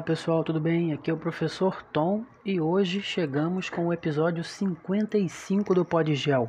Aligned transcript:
Olá 0.00 0.06
pessoal, 0.06 0.42
tudo 0.42 0.58
bem? 0.58 0.94
Aqui 0.94 1.10
é 1.10 1.12
o 1.12 1.18
professor 1.18 1.82
Tom 1.92 2.24
e 2.42 2.58
hoje 2.58 3.02
chegamos 3.02 3.68
com 3.68 3.86
o 3.86 3.92
episódio 3.92 4.42
55 4.42 5.74
do 5.74 5.84
Podgel. 5.84 6.48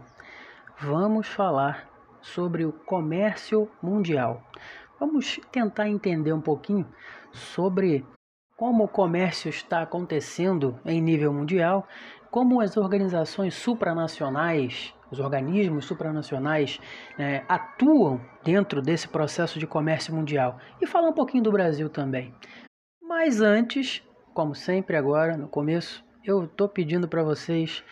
Vamos 0.79 1.27
falar 1.27 1.85
sobre 2.21 2.63
o 2.63 2.71
comércio 2.71 3.69
mundial. 3.83 4.41
Vamos 4.97 5.37
tentar 5.51 5.89
entender 5.89 6.31
um 6.31 6.39
pouquinho 6.39 6.87
sobre 7.33 8.05
como 8.55 8.85
o 8.85 8.87
comércio 8.87 9.49
está 9.49 9.81
acontecendo 9.81 10.79
em 10.85 11.01
nível 11.01 11.33
mundial, 11.33 11.85
como 12.31 12.61
as 12.61 12.77
organizações 12.77 13.53
supranacionais, 13.53 14.93
os 15.11 15.19
organismos 15.19 15.83
supranacionais 15.83 16.79
né, 17.17 17.43
atuam 17.49 18.21
dentro 18.45 18.81
desse 18.81 19.09
processo 19.09 19.59
de 19.59 19.67
comércio 19.67 20.15
mundial 20.15 20.57
e 20.81 20.87
falar 20.87 21.09
um 21.09 21.13
pouquinho 21.13 21.43
do 21.43 21.51
Brasil 21.51 21.89
também. 21.89 22.33
Mas 23.13 23.41
antes, 23.41 24.01
como 24.33 24.55
sempre 24.55 24.95
agora, 24.95 25.35
no 25.35 25.45
começo, 25.45 26.01
eu 26.23 26.45
estou 26.45 26.69
pedindo 26.69 27.09
para 27.09 27.21
vocês 27.21 27.83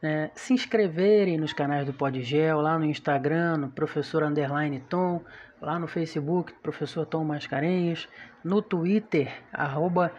né, 0.00 0.30
se 0.36 0.54
inscreverem 0.54 1.36
nos 1.36 1.52
canais 1.52 1.84
do 1.84 1.92
Podgel, 1.92 2.60
lá 2.60 2.78
no 2.78 2.84
Instagram, 2.84 3.56
no 3.56 3.68
Professor 3.70 4.22
Underline 4.22 4.78
Tom, 4.88 5.20
lá 5.60 5.80
no 5.80 5.88
Facebook, 5.88 6.54
Professor 6.62 7.04
Tom 7.04 7.24
Mascarenhas, 7.24 8.08
no 8.44 8.62
Twitter, 8.62 9.42
arroba 9.52 10.12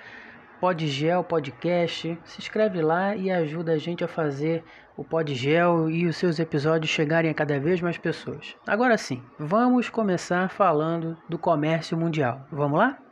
Podgel 0.60 1.24
Podcast. 1.24 2.20
Se 2.26 2.40
inscreve 2.42 2.82
lá 2.82 3.16
e 3.16 3.32
ajuda 3.32 3.72
a 3.72 3.78
gente 3.78 4.04
a 4.04 4.10
fazer 4.10 4.62
o 4.98 5.06
Podgel 5.06 5.90
e 5.90 6.06
os 6.06 6.18
seus 6.18 6.38
episódios 6.38 6.92
chegarem 6.92 7.32
a 7.32 7.34
cada 7.34 7.58
vez 7.62 7.80
mais 7.80 7.98
pessoas. 7.98 8.58
Agora 8.68 8.98
sim, 8.98 9.24
vamos 9.40 9.90
começar 9.90 10.50
falando 10.50 11.18
do 11.30 11.40
comércio 11.40 11.98
mundial. 11.98 12.46
Vamos 12.52 12.78
lá? 12.78 13.09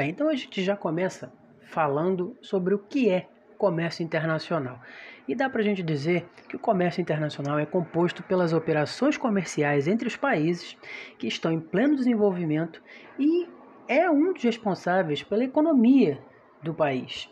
Bem, 0.00 0.08
então 0.08 0.30
a 0.30 0.34
gente 0.34 0.64
já 0.64 0.74
começa 0.74 1.30
falando 1.66 2.34
sobre 2.40 2.74
o 2.74 2.78
que 2.78 3.10
é 3.10 3.28
comércio 3.58 4.02
internacional. 4.02 4.80
E 5.28 5.34
dá 5.34 5.50
para 5.50 5.60
a 5.60 5.62
gente 5.62 5.82
dizer 5.82 6.26
que 6.48 6.56
o 6.56 6.58
comércio 6.58 7.02
internacional 7.02 7.58
é 7.58 7.66
composto 7.66 8.22
pelas 8.22 8.54
operações 8.54 9.18
comerciais 9.18 9.86
entre 9.86 10.08
os 10.08 10.16
países 10.16 10.74
que 11.18 11.26
estão 11.28 11.52
em 11.52 11.60
pleno 11.60 11.96
desenvolvimento 11.96 12.82
e 13.18 13.46
é 13.86 14.10
um 14.10 14.32
dos 14.32 14.42
responsáveis 14.42 15.22
pela 15.22 15.44
economia 15.44 16.18
do 16.62 16.72
país. 16.72 17.28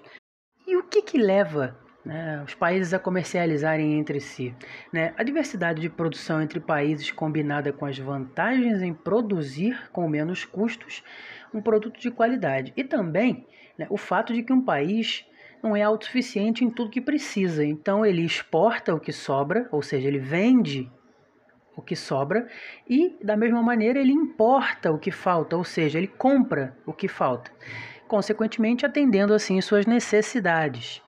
E 0.66 0.76
o 0.76 0.82
que, 0.82 1.00
que 1.00 1.16
leva 1.16 1.74
né, 2.04 2.42
os 2.46 2.54
países 2.54 2.94
a 2.94 2.98
comercializarem 2.98 3.98
entre 3.98 4.20
si. 4.20 4.54
Né? 4.92 5.12
A 5.16 5.22
diversidade 5.22 5.80
de 5.80 5.90
produção 5.90 6.40
entre 6.40 6.60
países 6.60 7.10
combinada 7.10 7.72
com 7.72 7.84
as 7.84 7.98
vantagens 7.98 8.82
em 8.82 8.94
produzir 8.94 9.90
com 9.92 10.08
menos 10.08 10.44
custos 10.44 11.02
um 11.52 11.60
produto 11.60 11.98
de 11.98 12.10
qualidade. 12.10 12.72
E 12.76 12.84
também 12.84 13.46
né, 13.76 13.86
o 13.90 13.96
fato 13.96 14.32
de 14.32 14.42
que 14.42 14.52
um 14.52 14.62
país 14.62 15.26
não 15.62 15.76
é 15.76 15.82
autossuficiente 15.82 16.64
em 16.64 16.70
tudo 16.70 16.90
que 16.90 17.00
precisa. 17.00 17.64
Então 17.64 18.04
ele 18.04 18.24
exporta 18.24 18.94
o 18.94 19.00
que 19.00 19.12
sobra, 19.12 19.68
ou 19.72 19.82
seja, 19.82 20.08
ele 20.08 20.18
vende 20.18 20.90
o 21.76 21.82
que 21.82 21.94
sobra 21.94 22.48
e 22.88 23.16
da 23.22 23.36
mesma 23.36 23.62
maneira 23.62 24.00
ele 24.00 24.12
importa 24.12 24.90
o 24.90 24.98
que 24.98 25.12
falta, 25.12 25.56
ou 25.56 25.62
seja, 25.62 25.96
ele 25.96 26.08
compra 26.08 26.76
o 26.84 26.92
que 26.92 27.06
falta, 27.06 27.52
consequentemente 28.08 28.84
atendendo 28.84 29.32
assim 29.32 29.60
suas 29.60 29.86
necessidades. 29.86 31.00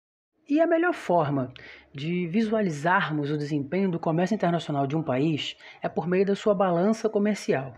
E 0.50 0.60
a 0.60 0.66
melhor 0.66 0.92
forma 0.92 1.52
de 1.94 2.26
visualizarmos 2.26 3.30
o 3.30 3.38
desempenho 3.38 3.90
do 3.90 3.98
comércio 3.98 4.34
internacional 4.34 4.86
de 4.86 4.96
um 4.96 5.02
país 5.02 5.56
é 5.80 5.88
por 5.88 6.06
meio 6.06 6.26
da 6.26 6.34
sua 6.34 6.54
balança 6.54 7.08
comercial 7.08 7.74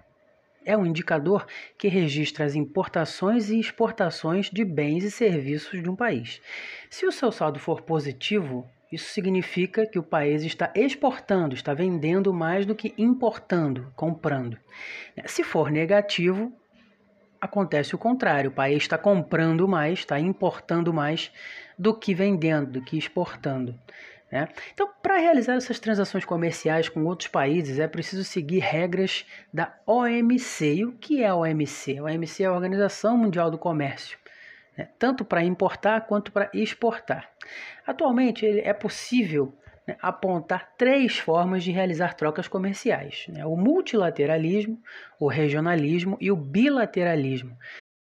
é 0.65 0.77
um 0.77 0.87
indicador 0.87 1.47
que 1.77 1.89
registra 1.89 2.45
as 2.45 2.55
importações 2.55 3.51
e 3.51 3.59
exportações 3.59 4.51
de 4.51 4.65
bens 4.65 5.05
e 5.05 5.11
serviços 5.11 5.83
de 5.83 5.91
um 5.91 5.97
país. 5.97 6.41
Se 6.91 7.07
o 7.07 7.13
seu 7.13 7.33
saldo 7.33 7.59
for 7.59 7.83
positivo, 7.83 8.69
isso 8.91 9.11
significa 9.11 9.87
que 9.87 9.99
o 9.99 10.03
país 10.03 10.43
está 10.43 10.71
exportando, 10.75 11.55
está 11.55 11.73
vendendo 11.75 12.33
mais 12.33 12.67
do 12.67 12.75
que 12.75 12.95
importando, 12.99 13.93
comprando. 13.97 14.59
Se 15.27 15.43
for 15.43 15.71
negativo, 15.71 16.53
acontece 17.41 17.95
o 17.95 17.99
contrário: 17.99 18.51
o 18.51 18.55
país 18.55 18.83
está 18.83 18.99
comprando 18.99 19.67
mais, 19.67 20.01
está 20.01 20.21
importando 20.21 20.93
mais 20.93 21.33
do 21.79 21.95
que 21.95 22.15
vendendo, 22.15 22.73
do 22.73 22.83
que 22.83 22.99
exportando. 22.99 23.79
Né? 24.33 24.49
Então, 24.73 24.89
para 25.03 25.19
realizar 25.19 25.55
essas 25.57 25.79
transações 25.79 26.25
comerciais 26.25 26.89
com 26.89 27.05
outros 27.05 27.29
países, 27.29 27.79
é 27.79 27.87
preciso 27.87 28.25
seguir 28.25 28.61
regras 28.61 29.27
da 29.53 29.75
OMC. 29.87 30.77
E 30.77 30.85
o 30.87 30.93
que 30.93 31.23
é 31.23 31.29
a 31.29 31.37
OMC? 31.37 31.99
A 31.99 32.05
OMC 32.05 32.43
é 32.43 32.47
a 32.47 32.53
Organização 32.53 33.19
Mundial 33.19 33.51
do 33.51 33.59
Comércio, 33.59 34.19
né? 34.77 34.89
tanto 34.99 35.23
para 35.23 35.45
importar 35.45 36.07
quanto 36.07 36.33
para 36.33 36.51
exportar. 36.55 37.29
Atualmente, 37.87 38.47
é 38.47 38.73
possível 38.73 39.55
né, 39.87 39.97
apontar 40.01 40.73
três 40.79 41.19
formas 41.19 41.63
de 41.63 41.71
realizar 41.71 42.15
trocas 42.15 42.49
comerciais: 42.49 43.27
né? 43.29 43.45
o 43.45 43.55
multilateralismo, 43.55 44.81
o 45.21 45.27
regionalismo 45.27 46.17
e 46.19 46.31
o 46.31 46.37
bilateralismo. 46.37 47.55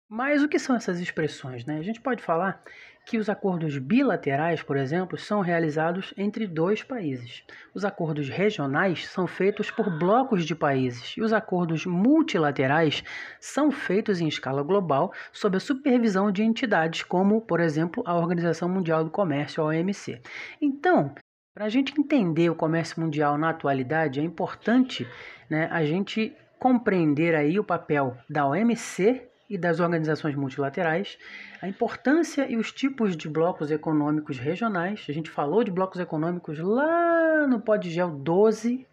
Mas 0.09 0.43
o 0.43 0.49
que 0.49 0.59
são 0.59 0.75
essas 0.75 1.01
expressões? 1.01 1.67
Né? 1.67 1.77
A 1.79 1.83
gente 1.83 2.01
pode 2.01 2.23
falar 2.23 2.63
que 3.05 3.19
os 3.19 3.29
acordos 3.29 3.77
bilaterais, 3.77 4.63
por 4.63 4.77
exemplo, 4.77 5.19
são 5.19 5.41
realizados 5.41 6.15
entre 6.17 6.47
dois 6.47 6.83
países. 6.83 7.43
Os 7.75 7.85
acordos 7.85 8.29
regionais 8.31 9.07
são 9.07 9.27
feitos 9.27 9.71
por 9.71 9.91
blocos 9.99 10.47
de 10.47 10.55
países 10.55 11.15
e 11.17 11.21
os 11.21 11.33
acordos 11.33 11.85
multilaterais 11.85 13.05
são 13.39 13.71
feitos 13.71 14.21
em 14.21 14.29
escala 14.29 14.63
global 14.63 15.13
sob 15.33 15.59
a 15.59 15.61
supervisão 15.61 16.33
de 16.33 16.43
entidades 16.43 17.03
como, 17.03 17.41
por 17.43 17.61
exemplo, 17.61 18.03
a 18.07 18.15
Organização 18.15 18.69
Mundial 18.69 19.05
do 19.05 19.11
Comércio, 19.11 19.63
a 19.63 19.67
OMC. 19.67 20.21
Então, 20.61 21.15
para 21.55 21.67
a 21.67 21.69
gente 21.69 21.99
entender 21.99 22.49
o 22.49 22.55
comércio 22.55 23.01
mundial 23.01 23.37
na 23.37 23.51
atualidade, 23.51 24.21
é 24.21 24.23
importante 24.23 25.07
né, 25.51 25.69
a 25.71 25.85
gente 25.85 26.35
compreender 26.59 27.35
aí 27.35 27.59
o 27.59 27.65
papel 27.65 28.17
da 28.29 28.47
OMC 28.47 29.29
e 29.49 29.57
das 29.57 29.81
organizações 29.81 30.35
multilaterais, 30.35 31.19
a 31.63 31.69
importância 31.69 32.51
e 32.51 32.57
os 32.57 32.71
tipos 32.71 33.17
de 33.17 33.29
blocos 33.29 33.71
econômicos 33.71 34.39
regionais. 34.39 35.07
A 35.09 35.13
gente 35.13 35.31
falou 35.31 35.65
de 35.65 35.71
blocos 35.71 36.01
econômicos 36.01 36.59
lá 36.59 37.47
no 37.47 37.61
Podgel 37.61 38.11
12. 38.11 38.87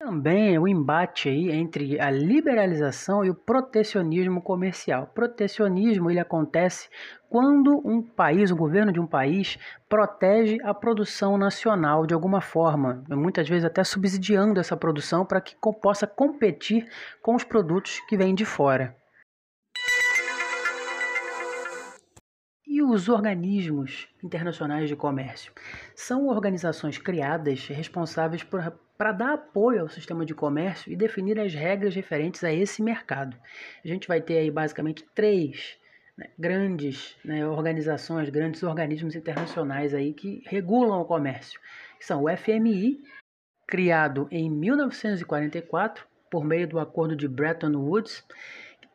Também 0.00 0.56
o 0.56 0.68
embate 0.68 1.28
aí 1.28 1.50
entre 1.50 2.00
a 2.00 2.08
liberalização 2.08 3.24
e 3.24 3.30
o 3.30 3.34
protecionismo 3.34 4.40
comercial. 4.40 5.08
Protecionismo 5.12 6.08
ele 6.08 6.20
acontece 6.20 6.88
quando 7.28 7.82
um 7.84 8.00
país, 8.00 8.52
o 8.52 8.56
governo 8.56 8.92
de 8.92 9.00
um 9.00 9.06
país, 9.06 9.58
protege 9.88 10.58
a 10.62 10.72
produção 10.72 11.36
nacional 11.36 12.06
de 12.06 12.14
alguma 12.14 12.40
forma, 12.40 13.02
muitas 13.10 13.48
vezes 13.48 13.64
até 13.64 13.82
subsidiando 13.82 14.60
essa 14.60 14.76
produção 14.76 15.26
para 15.26 15.40
que 15.40 15.56
possa 15.82 16.06
competir 16.06 16.88
com 17.20 17.34
os 17.34 17.42
produtos 17.42 17.98
que 18.08 18.16
vêm 18.16 18.36
de 18.36 18.44
fora. 18.44 18.96
E 22.70 22.82
os 22.82 23.08
organismos 23.08 24.06
internacionais 24.22 24.90
de 24.90 24.94
comércio? 24.94 25.50
São 25.96 26.28
organizações 26.28 26.98
criadas 26.98 27.66
responsáveis 27.66 28.44
para 28.44 29.12
dar 29.12 29.32
apoio 29.32 29.80
ao 29.80 29.88
sistema 29.88 30.22
de 30.22 30.34
comércio 30.34 30.92
e 30.92 30.94
definir 30.94 31.40
as 31.40 31.54
regras 31.54 31.94
referentes 31.94 32.44
a 32.44 32.52
esse 32.52 32.82
mercado. 32.82 33.34
A 33.82 33.88
gente 33.88 34.06
vai 34.06 34.20
ter 34.20 34.36
aí 34.36 34.50
basicamente 34.50 35.02
três 35.14 35.78
né, 36.14 36.28
grandes 36.38 37.16
né, 37.24 37.48
organizações, 37.48 38.28
grandes 38.28 38.62
organismos 38.62 39.16
internacionais 39.16 39.94
aí 39.94 40.12
que 40.12 40.42
regulam 40.44 41.00
o 41.00 41.06
comércio. 41.06 41.58
São 41.98 42.24
o 42.24 42.36
FMI, 42.36 43.00
criado 43.66 44.28
em 44.30 44.50
1944 44.50 46.06
por 46.30 46.44
meio 46.44 46.68
do 46.68 46.78
Acordo 46.78 47.16
de 47.16 47.26
Bretton 47.26 47.74
Woods, 47.74 48.22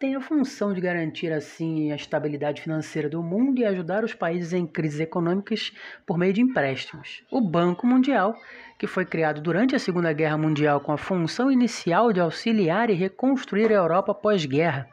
tem 0.03 0.15
a 0.15 0.19
função 0.19 0.73
de 0.73 0.81
garantir 0.81 1.31
assim 1.31 1.93
a 1.93 1.95
estabilidade 1.95 2.61
financeira 2.61 3.07
do 3.07 3.23
mundo 3.23 3.59
e 3.59 3.65
ajudar 3.65 4.03
os 4.03 4.13
países 4.13 4.51
em 4.51 4.67
crises 4.67 4.99
econômicas 4.99 5.71
por 6.05 6.17
meio 6.17 6.33
de 6.33 6.41
empréstimos. 6.41 7.23
O 7.31 7.39
Banco 7.39 7.87
Mundial, 7.87 8.35
que 8.77 8.85
foi 8.85 9.05
criado 9.05 9.39
durante 9.39 9.77
a 9.77 9.79
Segunda 9.79 10.11
Guerra 10.11 10.37
Mundial 10.37 10.81
com 10.81 10.91
a 10.91 10.97
função 10.97 11.49
inicial 11.49 12.11
de 12.11 12.19
auxiliar 12.19 12.89
e 12.89 12.93
reconstruir 12.93 13.71
a 13.71 13.75
Europa 13.75 14.13
pós-guerra. 14.13 14.89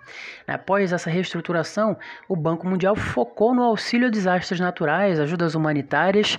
Após 0.46 0.92
essa 0.92 1.10
reestruturação, 1.10 1.98
o 2.28 2.36
Banco 2.36 2.64
Mundial 2.64 2.94
focou 2.94 3.52
no 3.52 3.64
auxílio 3.64 4.06
a 4.06 4.10
desastres 4.12 4.60
naturais, 4.60 5.18
ajudas 5.18 5.56
humanitárias 5.56 6.38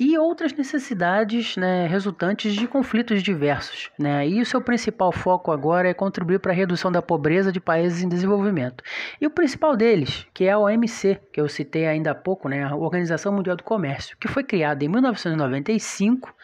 e 0.00 0.16
outras 0.16 0.54
necessidades 0.54 1.58
né, 1.58 1.86
resultantes 1.86 2.54
de 2.54 2.66
conflitos 2.66 3.22
diversos. 3.22 3.90
Né? 3.98 4.26
E 4.26 4.40
o 4.40 4.46
seu 4.46 4.58
principal 4.62 5.12
foco 5.12 5.52
agora 5.52 5.90
é 5.90 5.92
contribuir 5.92 6.38
para 6.38 6.52
a 6.52 6.54
redução 6.54 6.90
da 6.90 7.02
pobreza 7.02 7.52
de 7.52 7.60
países 7.60 8.02
em 8.02 8.08
desenvolvimento. 8.08 8.82
E 9.20 9.26
o 9.26 9.30
principal 9.30 9.76
deles, 9.76 10.26
que 10.32 10.44
é 10.44 10.52
a 10.52 10.58
OMC, 10.58 11.20
que 11.30 11.38
eu 11.38 11.46
citei 11.50 11.86
ainda 11.86 12.12
há 12.12 12.14
pouco, 12.14 12.48
né, 12.48 12.64
a 12.64 12.74
Organização 12.74 13.30
Mundial 13.30 13.56
do 13.56 13.62
Comércio, 13.62 14.16
que 14.18 14.26
foi 14.26 14.42
criada 14.42 14.82
em 14.82 14.88
1995 14.88 16.34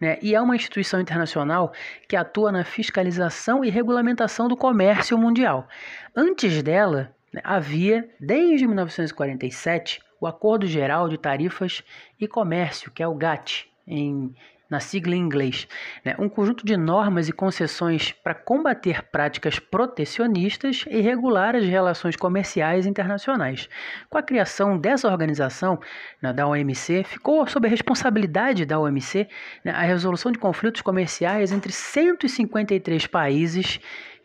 né, 0.00 0.18
e 0.22 0.34
é 0.34 0.40
uma 0.40 0.56
instituição 0.56 0.98
internacional 0.98 1.70
que 2.08 2.16
atua 2.16 2.50
na 2.50 2.64
fiscalização 2.64 3.62
e 3.62 3.68
regulamentação 3.68 4.48
do 4.48 4.56
comércio 4.56 5.18
mundial. 5.18 5.68
Antes 6.16 6.62
dela, 6.62 7.14
né, 7.30 7.42
havia, 7.44 8.08
desde 8.18 8.66
1947, 8.66 10.00
o 10.22 10.26
Acordo 10.28 10.68
Geral 10.68 11.08
de 11.08 11.18
Tarifas 11.18 11.82
e 12.18 12.28
Comércio, 12.28 12.92
que 12.92 13.02
é 13.02 13.08
o 13.08 13.14
GATT, 13.14 13.68
em, 13.84 14.32
na 14.70 14.78
sigla 14.78 15.16
em 15.16 15.18
inglês, 15.18 15.66
né? 16.04 16.14
um 16.16 16.28
conjunto 16.28 16.64
de 16.64 16.76
normas 16.76 17.28
e 17.28 17.32
concessões 17.32 18.12
para 18.12 18.32
combater 18.32 19.02
práticas 19.10 19.58
protecionistas 19.58 20.84
e 20.88 21.00
regular 21.00 21.56
as 21.56 21.64
relações 21.64 22.14
comerciais 22.14 22.86
internacionais. 22.86 23.68
Com 24.08 24.16
a 24.16 24.22
criação 24.22 24.78
dessa 24.78 25.08
organização, 25.08 25.80
né, 26.22 26.32
da 26.32 26.46
OMC, 26.46 27.02
ficou 27.02 27.44
sob 27.48 27.66
a 27.66 27.70
responsabilidade 27.70 28.64
da 28.64 28.78
OMC 28.78 29.28
né, 29.64 29.72
a 29.72 29.82
resolução 29.82 30.30
de 30.30 30.38
conflitos 30.38 30.82
comerciais 30.82 31.50
entre 31.50 31.72
153 31.72 33.08
países 33.08 33.80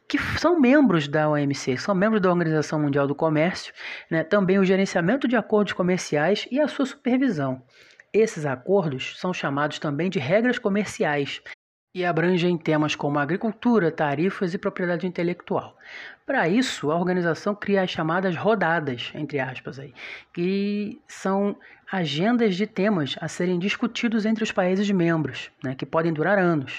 que 0.07 0.17
são 0.39 0.59
membros 0.59 1.07
da 1.07 1.29
OMC, 1.29 1.77
são 1.77 1.93
membros 1.93 2.21
da 2.21 2.29
Organização 2.29 2.79
Mundial 2.79 3.07
do 3.07 3.15
Comércio, 3.15 3.73
né, 4.09 4.23
também 4.23 4.57
o 4.57 4.65
gerenciamento 4.65 5.27
de 5.27 5.35
acordos 5.35 5.73
comerciais 5.73 6.47
e 6.49 6.61
a 6.61 6.67
sua 6.67 6.85
supervisão. 6.85 7.61
Esses 8.13 8.45
acordos 8.45 9.19
são 9.19 9.33
chamados 9.33 9.79
também 9.79 10.09
de 10.09 10.17
regras 10.17 10.57
comerciais 10.57 11.41
e 11.93 12.05
abrangem 12.05 12.57
temas 12.57 12.95
como 12.95 13.19
agricultura, 13.19 13.91
tarifas 13.91 14.53
e 14.53 14.57
propriedade 14.57 15.05
intelectual. 15.05 15.75
Para 16.25 16.47
isso, 16.47 16.91
a 16.91 16.95
organização 16.95 17.53
cria 17.55 17.81
as 17.81 17.89
chamadas 17.89 18.35
rodadas, 18.35 19.11
entre 19.13 19.39
aspas, 19.39 19.79
aí, 19.79 19.93
que 20.33 21.01
são 21.07 21.57
agendas 21.91 22.55
de 22.55 22.67
temas 22.67 23.15
a 23.19 23.27
serem 23.27 23.59
discutidos 23.59 24.25
entre 24.25 24.43
os 24.43 24.51
países 24.51 24.89
membros, 24.91 25.51
né, 25.63 25.75
que 25.75 25.85
podem 25.85 26.13
durar 26.13 26.37
anos. 26.37 26.77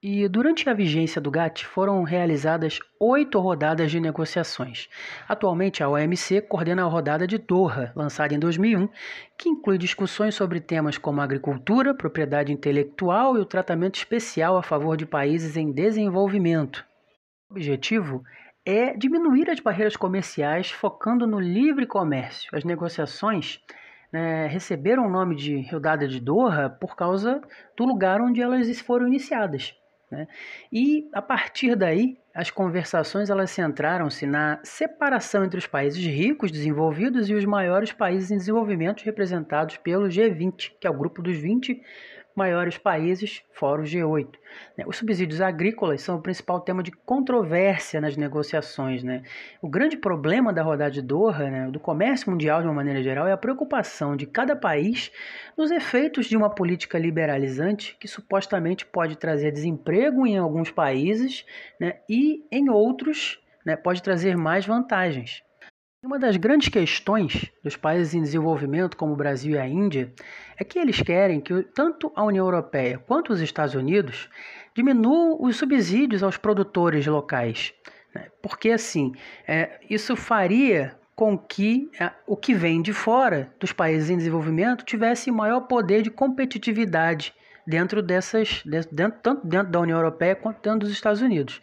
E 0.00 0.28
durante 0.28 0.70
a 0.70 0.74
vigência 0.74 1.20
do 1.20 1.28
GATT 1.28 1.66
foram 1.66 2.04
realizadas 2.04 2.78
oito 3.00 3.40
rodadas 3.40 3.90
de 3.90 3.98
negociações. 3.98 4.88
Atualmente, 5.28 5.82
a 5.82 5.88
OMC 5.88 6.40
coordena 6.42 6.84
a 6.84 6.88
rodada 6.88 7.26
de 7.26 7.36
Doha, 7.36 7.92
lançada 7.96 8.32
em 8.32 8.38
2001, 8.38 8.88
que 9.36 9.48
inclui 9.48 9.76
discussões 9.76 10.36
sobre 10.36 10.60
temas 10.60 10.96
como 10.96 11.20
agricultura, 11.20 11.96
propriedade 11.96 12.52
intelectual 12.52 13.36
e 13.36 13.40
o 13.40 13.44
tratamento 13.44 13.96
especial 13.96 14.56
a 14.56 14.62
favor 14.62 14.96
de 14.96 15.04
países 15.04 15.56
em 15.56 15.72
desenvolvimento. 15.72 16.86
O 17.50 17.54
objetivo 17.54 18.22
é 18.64 18.96
diminuir 18.96 19.50
as 19.50 19.58
barreiras 19.58 19.96
comerciais 19.96 20.70
focando 20.70 21.26
no 21.26 21.40
livre 21.40 21.86
comércio. 21.86 22.48
As 22.56 22.62
negociações 22.62 23.60
né, 24.12 24.46
receberam 24.46 25.08
o 25.08 25.10
nome 25.10 25.34
de 25.34 25.68
Rodada 25.72 26.06
de 26.06 26.20
Doha 26.20 26.70
por 26.70 26.94
causa 26.94 27.42
do 27.76 27.84
lugar 27.84 28.20
onde 28.20 28.40
elas 28.40 28.80
foram 28.80 29.08
iniciadas. 29.08 29.74
Né? 30.10 30.26
E 30.72 31.08
a 31.12 31.20
partir 31.20 31.76
daí, 31.76 32.18
as 32.34 32.50
conversações 32.50 33.28
elas 33.30 33.50
centraram-se 33.50 34.26
na 34.26 34.58
separação 34.62 35.44
entre 35.44 35.58
os 35.58 35.66
países 35.66 36.04
ricos, 36.04 36.50
desenvolvidos 36.50 37.28
e 37.28 37.34
os 37.34 37.44
maiores 37.44 37.92
países 37.92 38.30
em 38.30 38.36
desenvolvimento 38.36 39.02
representados 39.02 39.76
pelo 39.76 40.08
G20, 40.08 40.72
que 40.80 40.86
é 40.86 40.90
o 40.90 40.96
grupo 40.96 41.20
dos 41.20 41.36
20 41.36 41.82
maiores 42.38 42.78
países, 42.78 43.42
fora 43.52 43.82
o 43.82 43.84
G8. 43.84 44.28
Né? 44.76 44.84
Os 44.86 44.96
subsídios 44.96 45.40
agrícolas 45.40 46.00
são 46.00 46.16
o 46.16 46.22
principal 46.22 46.60
tema 46.60 46.84
de 46.84 46.92
controvérsia 46.92 48.00
nas 48.00 48.16
negociações. 48.16 49.02
Né? 49.02 49.24
O 49.60 49.68
grande 49.68 49.96
problema 49.96 50.52
da 50.52 50.62
rodada 50.62 50.92
de 50.92 51.02
Doha, 51.02 51.50
né, 51.50 51.70
do 51.70 51.80
comércio 51.80 52.30
mundial 52.30 52.60
de 52.62 52.68
uma 52.68 52.74
maneira 52.74 53.02
geral, 53.02 53.26
é 53.26 53.32
a 53.32 53.36
preocupação 53.36 54.14
de 54.14 54.24
cada 54.24 54.54
país 54.54 55.10
nos 55.56 55.72
efeitos 55.72 56.26
de 56.26 56.36
uma 56.36 56.48
política 56.48 56.96
liberalizante 56.96 57.96
que 57.98 58.06
supostamente 58.06 58.86
pode 58.86 59.16
trazer 59.16 59.50
desemprego 59.50 60.24
em 60.24 60.38
alguns 60.38 60.70
países 60.70 61.44
né, 61.80 61.96
e 62.08 62.44
em 62.52 62.70
outros 62.70 63.40
né, 63.66 63.74
pode 63.74 64.00
trazer 64.00 64.36
mais 64.36 64.64
vantagens. 64.64 65.42
Uma 66.00 66.16
das 66.16 66.36
grandes 66.36 66.68
questões 66.68 67.50
dos 67.60 67.74
países 67.74 68.14
em 68.14 68.22
desenvolvimento, 68.22 68.96
como 68.96 69.14
o 69.14 69.16
Brasil 69.16 69.56
e 69.56 69.58
a 69.58 69.66
Índia, 69.66 70.12
é 70.56 70.62
que 70.62 70.78
eles 70.78 71.02
querem 71.02 71.40
que 71.40 71.64
tanto 71.74 72.12
a 72.14 72.22
União 72.22 72.46
Europeia 72.46 73.02
quanto 73.04 73.32
os 73.32 73.40
Estados 73.40 73.74
Unidos 73.74 74.30
diminuam 74.76 75.36
os 75.40 75.56
subsídios 75.56 76.22
aos 76.22 76.36
produtores 76.36 77.04
locais. 77.04 77.74
Né? 78.14 78.28
Porque, 78.40 78.70
assim, 78.70 79.12
é, 79.46 79.80
isso 79.90 80.14
faria 80.14 80.96
com 81.16 81.36
que 81.36 81.90
é, 81.98 82.12
o 82.28 82.36
que 82.36 82.54
vem 82.54 82.80
de 82.80 82.92
fora 82.92 83.52
dos 83.58 83.72
países 83.72 84.08
em 84.08 84.16
desenvolvimento 84.16 84.84
tivesse 84.84 85.32
maior 85.32 85.62
poder 85.62 86.02
de 86.02 86.12
competitividade 86.12 87.34
dentro 87.66 88.00
dessas, 88.00 88.62
dentro, 88.64 89.18
tanto 89.20 89.44
dentro 89.44 89.72
da 89.72 89.80
União 89.80 89.98
Europeia 89.98 90.36
quanto 90.36 90.62
dentro 90.62 90.78
dos 90.78 90.92
Estados 90.92 91.20
Unidos. 91.20 91.60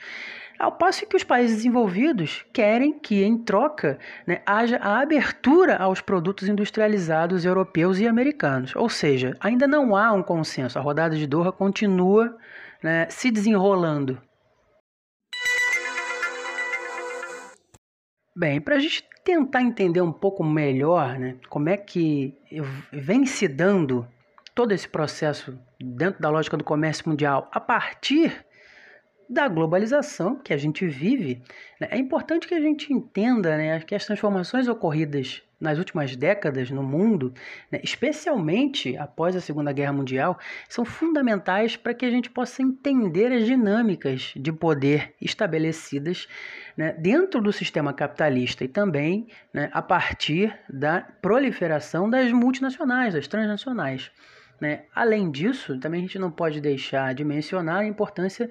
Ao 0.57 0.71
passo 0.71 1.05
que 1.05 1.17
os 1.17 1.23
países 1.23 1.57
desenvolvidos 1.57 2.45
querem 2.53 2.97
que, 2.97 3.23
em 3.23 3.37
troca, 3.37 3.99
né, 4.25 4.41
haja 4.45 4.77
a 4.77 5.01
abertura 5.01 5.75
aos 5.75 5.99
produtos 5.99 6.47
industrializados 6.47 7.43
europeus 7.43 7.99
e 7.99 8.07
americanos. 8.07 8.73
Ou 8.75 8.87
seja, 8.87 9.35
ainda 9.39 9.67
não 9.67 9.95
há 9.95 10.13
um 10.13 10.23
consenso. 10.23 10.79
A 10.79 10.81
rodada 10.81 11.15
de 11.15 11.27
Doha 11.27 11.51
continua 11.51 12.37
né, 12.81 13.07
se 13.09 13.29
desenrolando. 13.29 14.21
Bem, 18.33 18.61
para 18.61 18.75
a 18.75 18.79
gente 18.79 19.03
tentar 19.23 19.61
entender 19.61 20.01
um 20.01 20.11
pouco 20.11 20.43
melhor 20.43 21.17
né, 21.17 21.35
como 21.49 21.67
é 21.67 21.75
que 21.75 22.33
vem 22.91 23.25
se 23.25 23.47
dando 23.47 24.07
todo 24.53 24.71
esse 24.71 24.87
processo 24.87 25.57
dentro 25.79 26.21
da 26.21 26.29
lógica 26.29 26.55
do 26.55 26.63
comércio 26.63 27.09
mundial 27.09 27.49
a 27.51 27.59
partir 27.59 28.45
da 29.29 29.47
globalização 29.47 30.35
que 30.35 30.53
a 30.53 30.57
gente 30.57 30.87
vive, 30.87 31.41
né, 31.79 31.87
é 31.91 31.97
importante 31.97 32.47
que 32.47 32.53
a 32.53 32.59
gente 32.59 32.93
entenda 32.93 33.57
né, 33.57 33.79
que 33.79 33.95
as 33.95 34.05
transformações 34.05 34.67
ocorridas 34.67 35.41
nas 35.59 35.77
últimas 35.77 36.15
décadas 36.15 36.69
no 36.69 36.83
mundo, 36.83 37.33
né, 37.71 37.79
especialmente 37.83 38.95
após 38.97 39.35
a 39.35 39.41
Segunda 39.41 39.71
Guerra 39.71 39.93
Mundial, 39.93 40.37
são 40.67 40.85
fundamentais 40.85 41.75
para 41.75 41.93
que 41.93 42.05
a 42.05 42.09
gente 42.09 42.29
possa 42.29 42.61
entender 42.61 43.31
as 43.31 43.45
dinâmicas 43.45 44.33
de 44.35 44.51
poder 44.51 45.13
estabelecidas 45.21 46.27
né, 46.77 46.93
dentro 46.93 47.41
do 47.41 47.51
sistema 47.53 47.93
capitalista 47.93 48.63
e 48.63 48.67
também 48.67 49.27
né, 49.53 49.69
a 49.73 49.81
partir 49.81 50.57
da 50.69 51.01
proliferação 51.21 52.09
das 52.09 52.31
multinacionais, 52.31 53.13
das 53.13 53.27
transnacionais. 53.27 54.11
Né? 54.59 54.83
Além 54.93 55.31
disso, 55.31 55.79
também 55.79 55.99
a 55.99 56.03
gente 56.03 56.19
não 56.19 56.31
pode 56.31 56.61
deixar 56.61 57.13
de 57.13 57.23
mencionar 57.23 57.79
a 57.79 57.85
importância 57.85 58.49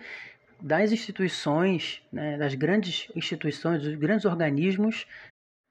das 0.60 0.92
instituições, 0.92 2.02
né, 2.12 2.36
das 2.38 2.54
grandes 2.54 3.08
instituições, 3.14 3.82
dos 3.82 3.94
grandes 3.94 4.24
organismos 4.24 5.06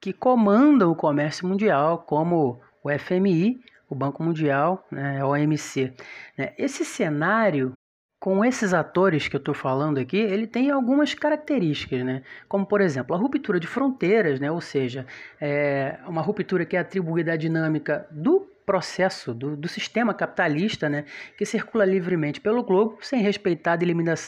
que 0.00 0.12
comandam 0.12 0.90
o 0.90 0.96
comércio 0.96 1.46
mundial, 1.46 1.98
como 1.98 2.60
o 2.82 2.90
FMI, 2.90 3.60
o 3.88 3.94
Banco 3.94 4.22
Mundial, 4.22 4.86
né, 4.90 5.20
a 5.20 5.26
OMC. 5.26 5.92
Né. 6.36 6.52
Esse 6.58 6.84
cenário, 6.84 7.72
com 8.20 8.44
esses 8.44 8.72
atores 8.72 9.28
que 9.28 9.36
eu 9.36 9.38
estou 9.38 9.54
falando 9.54 9.98
aqui, 9.98 10.16
ele 10.16 10.46
tem 10.46 10.70
algumas 10.70 11.14
características, 11.14 12.04
né? 12.04 12.22
como 12.48 12.64
por 12.64 12.80
exemplo 12.80 13.14
a 13.14 13.18
ruptura 13.18 13.60
de 13.60 13.66
fronteiras, 13.66 14.40
né? 14.40 14.50
ou 14.50 14.60
seja, 14.60 15.06
é 15.40 15.98
uma 16.06 16.22
ruptura 16.22 16.64
que 16.64 16.76
é 16.76 16.80
atribuída 16.80 17.32
à 17.32 17.36
dinâmica 17.36 18.06
do 18.10 18.53
processo 18.64 19.34
do, 19.34 19.56
do 19.56 19.68
sistema 19.68 20.14
capitalista 20.14 20.88
né, 20.88 21.04
que 21.36 21.44
circula 21.44 21.84
livremente 21.84 22.40
pelo 22.40 22.62
globo 22.62 22.98
sem 23.00 23.20
respeitar 23.20 23.72
a 23.74 23.76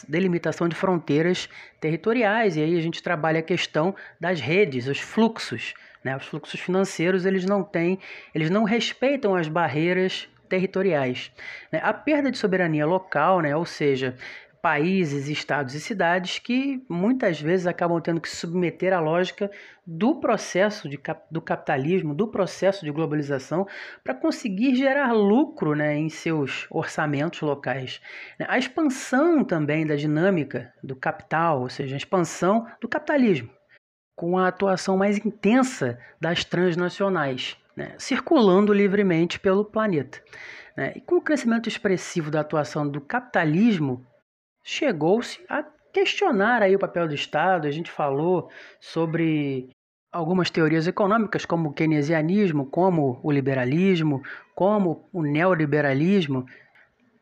delimitação 0.07 0.67
de 0.67 0.75
fronteiras 0.75 1.49
territoriais. 1.79 2.55
E 2.55 2.61
aí 2.61 2.77
a 2.77 2.81
gente 2.81 3.01
trabalha 3.01 3.39
a 3.39 3.43
questão 3.43 3.95
das 4.19 4.39
redes, 4.39 4.87
os 4.87 4.99
fluxos. 4.99 5.73
Né? 6.03 6.15
Os 6.15 6.25
fluxos 6.25 6.59
financeiros 6.59 7.25
eles 7.25 7.45
não 7.45 7.63
têm, 7.63 7.99
eles 8.33 8.49
não 8.49 8.63
respeitam 8.63 9.35
as 9.35 9.47
barreiras 9.47 10.29
territoriais. 10.47 11.31
Né? 11.71 11.79
A 11.83 11.93
perda 11.93 12.31
de 12.31 12.37
soberania 12.37 12.85
local, 12.85 13.41
né? 13.41 13.55
ou 13.55 13.65
seja, 13.65 14.15
países, 14.61 15.27
estados 15.27 15.73
e 15.73 15.79
cidades 15.79 16.39
que 16.39 16.83
muitas 16.89 17.39
vezes 17.39 17.67
acabam 17.67 18.01
tendo 18.01 18.21
que 18.21 18.29
se 18.29 18.35
submeter 18.35 18.93
à 18.93 18.99
lógica 18.99 19.49
do 19.85 20.19
processo 20.19 20.89
de, 20.89 20.99
do 21.31 21.41
capitalismo, 21.41 22.13
do 22.13 22.27
processo 22.27 22.83
de 22.83 22.91
globalização, 22.91 23.65
para 24.03 24.13
conseguir 24.13 24.75
gerar 24.75 25.13
lucro 25.13 25.73
né, 25.73 25.95
em 25.95 26.09
seus 26.09 26.67
orçamentos 26.69 27.41
locais. 27.41 28.01
A 28.47 28.57
expansão 28.57 29.43
também 29.43 29.85
da 29.85 29.95
dinâmica 29.95 30.73
do 30.83 30.95
capital, 30.95 31.61
ou 31.61 31.69
seja, 31.69 31.95
a 31.95 31.97
expansão 31.97 32.67
do 32.81 32.87
capitalismo, 32.87 33.49
com 34.15 34.37
a 34.37 34.47
atuação 34.47 34.97
mais 34.97 35.17
intensa 35.17 35.97
das 36.19 36.43
transnacionais, 36.43 37.55
né, 37.75 37.93
circulando 37.97 38.73
livremente 38.73 39.39
pelo 39.39 39.63
planeta. 39.63 40.21
Né? 40.75 40.93
E 40.95 41.01
com 41.01 41.15
o 41.15 41.21
crescimento 41.21 41.69
expressivo 41.69 42.29
da 42.29 42.41
atuação 42.41 42.87
do 42.87 43.01
capitalismo, 43.01 44.05
chegou-se 44.67 45.39
a 45.47 45.63
questionar 45.93 46.61
aí 46.61 46.75
o 46.75 46.79
papel 46.79 47.07
do 47.07 47.15
Estado. 47.15 47.67
A 47.67 47.71
gente 47.71 47.89
falou 47.89 48.49
sobre 48.81 49.69
algumas 50.11 50.49
teorias 50.49 50.85
econômicas, 50.87 51.45
como 51.45 51.69
o 51.69 51.73
keynesianismo, 51.73 52.65
como 52.65 53.17
o 53.23 53.31
liberalismo, 53.31 54.21
como 54.53 55.07
o 55.13 55.23
neoliberalismo. 55.23 56.45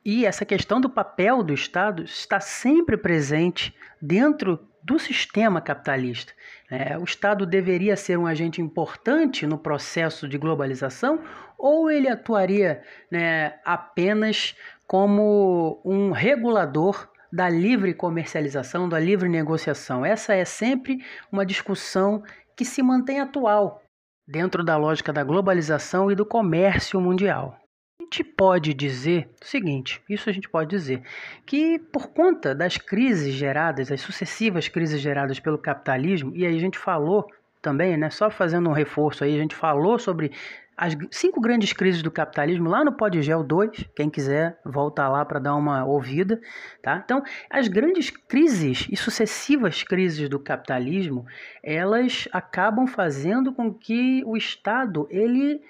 E 0.04 0.26
essa 0.26 0.44
questão 0.44 0.82
do 0.82 0.90
papel 0.90 1.44
do 1.44 1.54
Estado 1.54 2.04
está 2.04 2.40
sempre 2.40 2.98
presente 2.98 3.76
dentro 4.02 4.68
do 4.82 4.98
sistema 4.98 5.62
capitalista. 5.62 6.34
É, 6.70 6.98
o 6.98 7.04
Estado 7.04 7.46
deveria 7.46 7.96
ser 7.96 8.18
um 8.18 8.26
agente 8.26 8.60
importante 8.60 9.46
no 9.46 9.60
processo 9.60 10.28
de 10.28 10.40
globalização 10.40 11.22
ou 11.60 11.92
ele 11.92 12.08
atuaria 12.08 12.82
né, 13.12 13.54
apenas 13.64 14.56
como 14.88 15.80
um 15.86 16.10
regulador 16.10 17.08
da 17.32 17.50
livre 17.50 17.94
comercialização, 17.94 18.88
da 18.88 19.00
livre 19.00 19.30
negociação? 19.30 20.06
Essa 20.06 20.34
é 20.34 20.46
sempre 20.46 21.04
uma 21.32 21.46
discussão 21.46 22.24
que 22.56 22.66
se 22.66 22.82
mantém 22.82 23.20
atual 23.20 23.82
dentro 24.28 24.64
da 24.64 24.78
lógica 24.78 25.14
da 25.14 25.24
globalização 25.24 26.12
e 26.12 26.16
do 26.16 26.26
comércio 26.26 27.00
mundial. 27.00 27.58
A 28.00 28.04
gente 28.04 28.24
pode 28.24 28.74
dizer 28.74 29.30
o 29.42 29.46
seguinte: 29.46 30.02
isso 30.10 30.30
a 30.30 30.34
gente 30.34 30.50
pode 30.50 30.70
dizer, 30.70 31.02
que 31.46 31.80
por 31.80 32.08
conta 32.10 32.54
das 32.54 32.78
crises 32.78 33.34
geradas, 33.34 33.92
as 33.92 34.02
sucessivas 34.02 34.68
crises 34.68 35.00
geradas 35.02 35.40
pelo 35.40 35.58
capitalismo, 35.58 36.32
e 36.36 36.46
aí 36.46 36.56
a 36.56 36.60
gente 36.60 36.78
falou 36.78 37.28
também, 37.62 37.98
né, 37.98 38.12
só 38.12 38.30
fazendo 38.30 38.70
um 38.70 38.74
reforço 38.74 39.24
aí, 39.24 39.36
a 39.36 39.42
gente 39.42 39.56
falou 39.56 39.98
sobre 39.98 40.32
as 40.78 40.96
cinco 41.12 41.40
grandes 41.40 41.72
crises 41.72 42.02
do 42.02 42.12
capitalismo 42.12 42.70
lá 42.70 42.84
no 42.84 42.94
Podgel 42.94 43.44
2, 43.44 43.86
quem 43.96 44.10
quiser 44.10 44.60
voltar 44.66 45.08
lá 45.10 45.24
para 45.24 45.40
dar 45.40 45.56
uma 45.56 45.86
ouvida, 45.86 46.40
tá? 46.82 47.02
Então, 47.04 47.24
as 47.50 47.68
grandes 47.68 48.10
crises 48.10 48.88
e 48.92 48.98
sucessivas 48.98 49.84
crises 49.84 50.28
do 50.28 50.40
capitalismo, 50.40 51.26
elas 51.64 52.28
acabam 52.32 52.86
fazendo 52.88 53.54
com 53.54 53.74
que 53.74 54.22
o 54.26 54.36
Estado 54.36 55.08
ele 55.10 55.62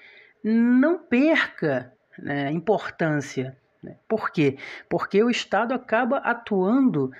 não 0.42 0.98
perca 0.98 1.92
né, 2.18 2.50
importância. 2.50 3.56
Né? 3.82 3.96
Por 4.08 4.30
quê? 4.30 4.58
Porque 4.88 5.22
o 5.22 5.30
Estado 5.30 5.72
acaba 5.72 6.18
atuando 6.18 7.10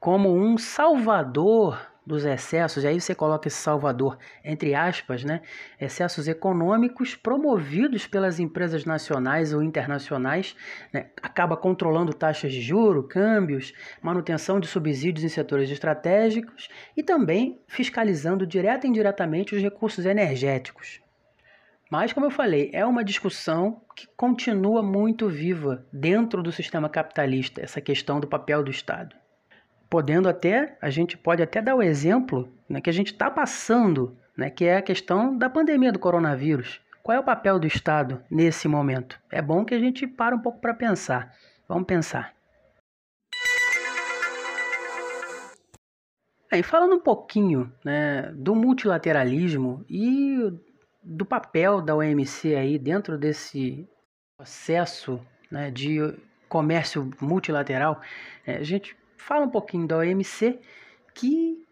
como 0.00 0.34
um 0.34 0.58
salvador 0.58 1.93
dos 2.06 2.24
excessos, 2.24 2.84
e 2.84 2.86
aí 2.86 3.00
você 3.00 3.14
coloca 3.14 3.48
esse 3.48 3.56
salvador 3.56 4.18
entre 4.44 4.74
aspas, 4.74 5.24
né? 5.24 5.40
Excessos 5.80 6.28
econômicos 6.28 7.14
promovidos 7.14 8.06
pelas 8.06 8.38
empresas 8.38 8.84
nacionais 8.84 9.52
ou 9.52 9.62
internacionais, 9.62 10.54
né? 10.92 11.06
acaba 11.22 11.56
controlando 11.56 12.12
taxas 12.12 12.52
de 12.52 12.60
juro, 12.60 13.02
câmbios, 13.02 13.72
manutenção 14.02 14.60
de 14.60 14.66
subsídios 14.66 15.24
em 15.24 15.28
setores 15.28 15.70
estratégicos 15.70 16.68
e 16.96 17.02
também 17.02 17.60
fiscalizando 17.66 18.46
direta 18.46 18.86
e 18.86 18.90
indiretamente 18.90 19.54
os 19.54 19.62
recursos 19.62 20.04
energéticos. 20.04 21.00
Mas, 21.90 22.12
como 22.12 22.26
eu 22.26 22.30
falei, 22.30 22.70
é 22.72 22.84
uma 22.84 23.04
discussão 23.04 23.82
que 23.94 24.08
continua 24.16 24.82
muito 24.82 25.28
viva 25.28 25.86
dentro 25.92 26.42
do 26.42 26.50
sistema 26.50 26.88
capitalista, 26.88 27.60
essa 27.60 27.80
questão 27.80 28.18
do 28.18 28.26
papel 28.26 28.62
do 28.62 28.70
Estado 28.70 29.23
podendo 29.94 30.28
até, 30.28 30.76
a 30.82 30.90
gente 30.90 31.16
pode 31.16 31.40
até 31.40 31.62
dar 31.62 31.76
o 31.76 31.80
exemplo 31.80 32.52
né, 32.68 32.80
que 32.80 32.90
a 32.90 32.92
gente 32.92 33.12
está 33.12 33.30
passando, 33.30 34.18
né, 34.36 34.50
que 34.50 34.64
é 34.64 34.78
a 34.78 34.82
questão 34.82 35.38
da 35.38 35.48
pandemia 35.48 35.92
do 35.92 36.00
coronavírus. 36.00 36.80
Qual 37.00 37.16
é 37.16 37.20
o 37.20 37.22
papel 37.22 37.60
do 37.60 37.66
Estado 37.68 38.20
nesse 38.28 38.66
momento? 38.66 39.16
É 39.30 39.40
bom 39.40 39.64
que 39.64 39.72
a 39.72 39.78
gente 39.78 40.04
para 40.04 40.34
um 40.34 40.40
pouco 40.40 40.58
para 40.58 40.74
pensar. 40.74 41.32
Vamos 41.68 41.86
pensar. 41.86 42.34
Aí, 46.50 46.64
falando 46.64 46.96
um 46.96 47.00
pouquinho 47.00 47.72
né, 47.84 48.32
do 48.34 48.56
multilateralismo 48.56 49.84
e 49.88 50.40
do 51.04 51.24
papel 51.24 51.80
da 51.80 51.94
OMC 51.94 52.56
aí 52.56 52.80
dentro 52.80 53.16
desse 53.16 53.88
processo 54.36 55.24
né, 55.48 55.70
de 55.70 56.00
comércio 56.48 57.08
multilateral, 57.20 58.00
é, 58.44 58.56
a 58.56 58.64
gente 58.64 58.96
fala 59.24 59.46
um 59.46 59.50
pouquinho 59.50 59.86
da 59.86 59.96
OMC, 59.96 60.58
que 61.14 61.64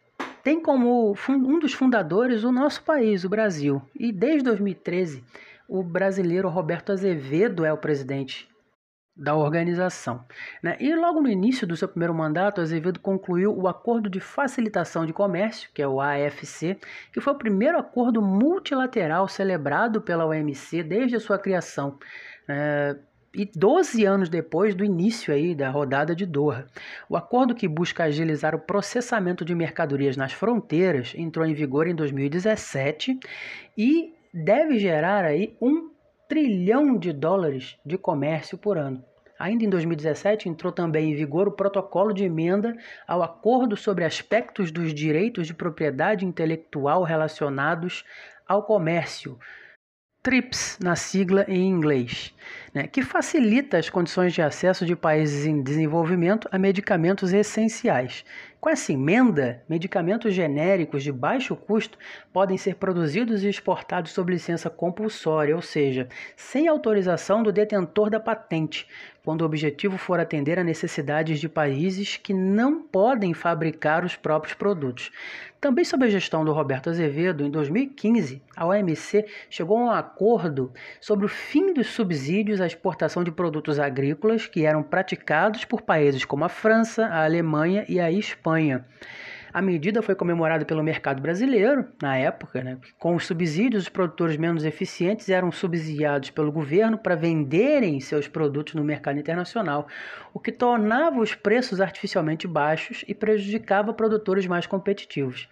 tem 0.42 0.60
como 0.60 1.14
um 1.28 1.58
dos 1.58 1.74
fundadores 1.74 2.44
o 2.44 2.50
nosso 2.50 2.82
país, 2.82 3.24
o 3.24 3.28
Brasil. 3.28 3.82
E 3.94 4.10
desde 4.10 4.44
2013, 4.44 5.22
o 5.68 5.82
brasileiro 5.82 6.48
Roberto 6.48 6.92
Azevedo 6.92 7.64
é 7.64 7.72
o 7.72 7.76
presidente 7.76 8.50
da 9.14 9.36
organização. 9.36 10.24
Né? 10.62 10.76
E 10.80 10.94
logo 10.96 11.20
no 11.20 11.28
início 11.28 11.66
do 11.66 11.76
seu 11.76 11.86
primeiro 11.86 12.14
mandato, 12.14 12.62
Azevedo 12.62 12.98
concluiu 12.98 13.54
o 13.54 13.68
Acordo 13.68 14.08
de 14.08 14.18
Facilitação 14.18 15.04
de 15.04 15.12
Comércio, 15.12 15.68
que 15.74 15.82
é 15.82 15.86
o 15.86 16.00
AFC, 16.00 16.78
que 17.12 17.20
foi 17.20 17.34
o 17.34 17.38
primeiro 17.38 17.78
acordo 17.78 18.22
multilateral 18.22 19.28
celebrado 19.28 20.00
pela 20.00 20.24
OMC 20.24 20.82
desde 20.82 21.16
a 21.16 21.20
sua 21.20 21.38
criação. 21.38 21.98
É, 22.48 22.96
e 23.34 23.46
12 23.46 24.04
anos 24.04 24.28
depois 24.28 24.74
do 24.74 24.84
início 24.84 25.32
aí 25.32 25.54
da 25.54 25.70
rodada 25.70 26.14
de 26.14 26.26
Doha. 26.26 26.66
O 27.08 27.16
acordo 27.16 27.54
que 27.54 27.66
busca 27.66 28.04
agilizar 28.04 28.54
o 28.54 28.60
processamento 28.60 29.44
de 29.44 29.54
mercadorias 29.54 30.16
nas 30.16 30.32
fronteiras 30.32 31.14
entrou 31.16 31.46
em 31.46 31.54
vigor 31.54 31.86
em 31.86 31.94
2017 31.94 33.18
e 33.76 34.14
deve 34.32 34.78
gerar 34.78 35.24
aí 35.24 35.56
um 35.60 35.90
trilhão 36.28 36.96
de 36.96 37.12
dólares 37.12 37.76
de 37.84 37.98
comércio 37.98 38.56
por 38.56 38.78
ano. 38.78 39.04
Ainda 39.38 39.64
em 39.64 39.68
2017 39.68 40.48
entrou 40.48 40.72
também 40.72 41.10
em 41.10 41.14
vigor 41.16 41.48
o 41.48 41.52
protocolo 41.52 42.12
de 42.12 42.24
emenda 42.24 42.76
ao 43.08 43.22
acordo 43.22 43.76
sobre 43.76 44.04
aspectos 44.04 44.70
dos 44.70 44.94
direitos 44.94 45.46
de 45.46 45.54
propriedade 45.54 46.24
intelectual 46.24 47.02
relacionados 47.02 48.04
ao 48.46 48.62
comércio, 48.62 49.38
TRIPS, 50.24 50.78
na 50.80 50.94
sigla 50.94 51.44
em 51.48 51.68
inglês, 51.68 52.32
né, 52.72 52.86
que 52.86 53.02
facilita 53.02 53.76
as 53.76 53.90
condições 53.90 54.32
de 54.32 54.40
acesso 54.40 54.86
de 54.86 54.94
países 54.94 55.44
em 55.46 55.60
desenvolvimento 55.60 56.48
a 56.52 56.58
medicamentos 56.58 57.32
essenciais. 57.32 58.24
Com 58.60 58.70
essa 58.70 58.92
emenda, 58.92 59.64
medicamentos 59.68 60.32
genéricos 60.32 61.02
de 61.02 61.10
baixo 61.10 61.56
custo 61.56 61.98
podem 62.32 62.56
ser 62.56 62.76
produzidos 62.76 63.42
e 63.42 63.48
exportados 63.48 64.12
sob 64.12 64.32
licença 64.32 64.70
compulsória, 64.70 65.56
ou 65.56 65.62
seja, 65.62 66.08
sem 66.36 66.68
autorização 66.68 67.42
do 67.42 67.50
detentor 67.50 68.08
da 68.08 68.20
patente, 68.20 68.86
quando 69.24 69.42
o 69.42 69.44
objetivo 69.44 69.96
for 69.96 70.18
atender 70.18 70.58
a 70.58 70.64
necessidades 70.64 71.40
de 71.40 71.48
países 71.48 72.16
que 72.16 72.34
não 72.34 72.82
podem 72.82 73.32
fabricar 73.32 74.04
os 74.04 74.16
próprios 74.16 74.54
produtos. 74.54 75.10
Também 75.60 75.84
sob 75.84 76.04
a 76.04 76.08
gestão 76.08 76.44
do 76.44 76.52
Roberto 76.52 76.90
Azevedo, 76.90 77.44
em 77.44 77.50
2015, 77.50 78.42
a 78.56 78.66
OMC 78.66 79.24
chegou 79.48 79.78
a 79.78 79.80
um 79.80 79.90
acordo 79.90 80.72
sobre 81.00 81.24
o 81.24 81.28
fim 81.28 81.72
dos 81.72 81.88
subsídios 81.88 82.60
à 82.60 82.66
exportação 82.66 83.22
de 83.22 83.30
produtos 83.30 83.78
agrícolas 83.78 84.46
que 84.46 84.64
eram 84.64 84.82
praticados 84.82 85.64
por 85.64 85.82
países 85.82 86.24
como 86.24 86.44
a 86.44 86.48
França, 86.48 87.06
a 87.06 87.24
Alemanha 87.24 87.84
e 87.88 88.00
a 88.00 88.10
Espanha. 88.10 88.84
A 89.54 89.60
medida 89.60 90.00
foi 90.00 90.14
comemorada 90.14 90.64
pelo 90.64 90.82
mercado 90.82 91.20
brasileiro, 91.20 91.86
na 92.00 92.16
época, 92.16 92.64
né? 92.64 92.78
com 92.98 93.14
os 93.14 93.26
subsídios, 93.26 93.82
os 93.82 93.88
produtores 93.90 94.38
menos 94.38 94.64
eficientes 94.64 95.28
eram 95.28 95.52
subsidiados 95.52 96.30
pelo 96.30 96.50
governo 96.50 96.96
para 96.96 97.14
venderem 97.14 98.00
seus 98.00 98.26
produtos 98.26 98.72
no 98.72 98.82
mercado 98.82 99.18
internacional, 99.18 99.86
o 100.32 100.40
que 100.40 100.50
tornava 100.50 101.20
os 101.20 101.34
preços 101.34 101.82
artificialmente 101.82 102.48
baixos 102.48 103.04
e 103.06 103.14
prejudicava 103.14 103.92
produtores 103.92 104.46
mais 104.46 104.66
competitivos. 104.66 105.46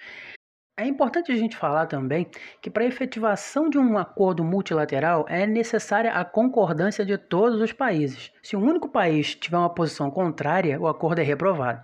É 0.79 0.87
importante 0.87 1.31
a 1.31 1.37
gente 1.37 1.59
falar 1.59 1.85
também 1.85 2.27
que 2.63 2.71
para 2.71 2.85
a 2.85 2.87
efetivação 2.87 3.69
de 3.69 3.77
um 3.77 3.99
acordo 3.99 4.43
multilateral 4.43 5.27
é 5.29 5.47
necessária 5.47 6.11
a 6.13 6.25
concordância 6.25 7.05
de 7.05 7.19
todos 7.19 7.61
os 7.61 7.71
países. 7.71 8.33
Se 8.43 8.57
um 8.57 8.63
único 8.63 8.89
país 8.89 9.35
tiver 9.35 9.59
uma 9.59 9.69
posição 9.69 10.11
contrária, 10.11 10.81
o 10.81 10.89
acordo 10.89 11.21
é 11.21 11.23
reprovado. 11.23 11.83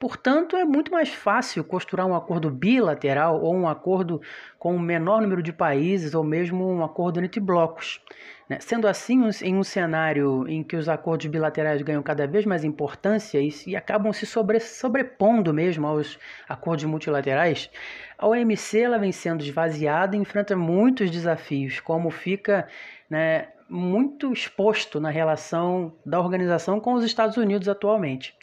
Portanto, 0.00 0.56
é 0.56 0.64
muito 0.64 0.90
mais 0.90 1.10
fácil 1.10 1.62
costurar 1.62 2.06
um 2.06 2.14
acordo 2.16 2.50
bilateral 2.50 3.38
ou 3.42 3.54
um 3.54 3.68
acordo 3.68 4.18
com 4.58 4.74
um 4.74 4.78
menor 4.78 5.20
número 5.20 5.42
de 5.42 5.52
países 5.52 6.14
ou 6.14 6.24
mesmo 6.24 6.66
um 6.66 6.82
acordo 6.82 7.22
entre 7.22 7.38
blocos. 7.38 8.00
Né? 8.48 8.58
Sendo 8.60 8.88
assim, 8.88 9.28
em 9.42 9.54
um 9.54 9.62
cenário 9.62 10.48
em 10.48 10.62
que 10.64 10.74
os 10.74 10.88
acordos 10.88 11.26
bilaterais 11.26 11.82
ganham 11.82 12.02
cada 12.02 12.26
vez 12.26 12.46
mais 12.46 12.64
importância 12.64 13.38
e, 13.38 13.76
acabam 13.76 14.10
se 14.10 14.24
sobre, 14.24 14.58
sobrepondo 14.58 15.52
mesmo 15.52 15.86
aos 15.86 16.18
acordos 16.48 16.86
multilaterais, 16.86 17.70
a 18.16 18.26
OMC 18.26 18.80
ela 18.80 18.98
vem 18.98 19.12
sendo 19.12 19.44
esvaziada 19.44 20.16
e 20.16 20.18
enfrenta 20.18 20.56
muitos 20.56 21.10
desafios, 21.10 21.78
como 21.78 22.10
fica 22.10 22.66
né, 23.10 23.48
muito 23.68 24.32
exposto 24.32 24.98
na 24.98 25.10
relação 25.10 25.94
da 26.06 26.18
organização 26.18 26.80
com 26.80 26.94
os 26.94 27.04
Estados 27.04 27.36
Unidos 27.36 27.68
atualmente. 27.68 28.34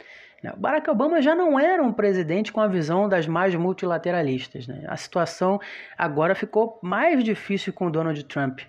Né? 0.44 0.53
Barack 0.58 0.89
Obama 0.89 1.22
já 1.22 1.36
não 1.36 1.60
era 1.60 1.82
um 1.84 1.91
presidente 1.91 2.51
com 2.51 2.62
a 2.62 2.67
visão 2.67 3.08
das 3.10 3.27
mais 3.27 3.56
multilateralistas. 3.56 4.67
Né? 4.67 4.84
A 4.88 4.98
situação 4.98 5.60
agora 5.98 6.36
ficou 6.36 6.79
mais 6.82 7.24
difícil 7.24 7.74
com 7.74 7.91
Donald 7.91 8.24
Trump. 8.25 8.62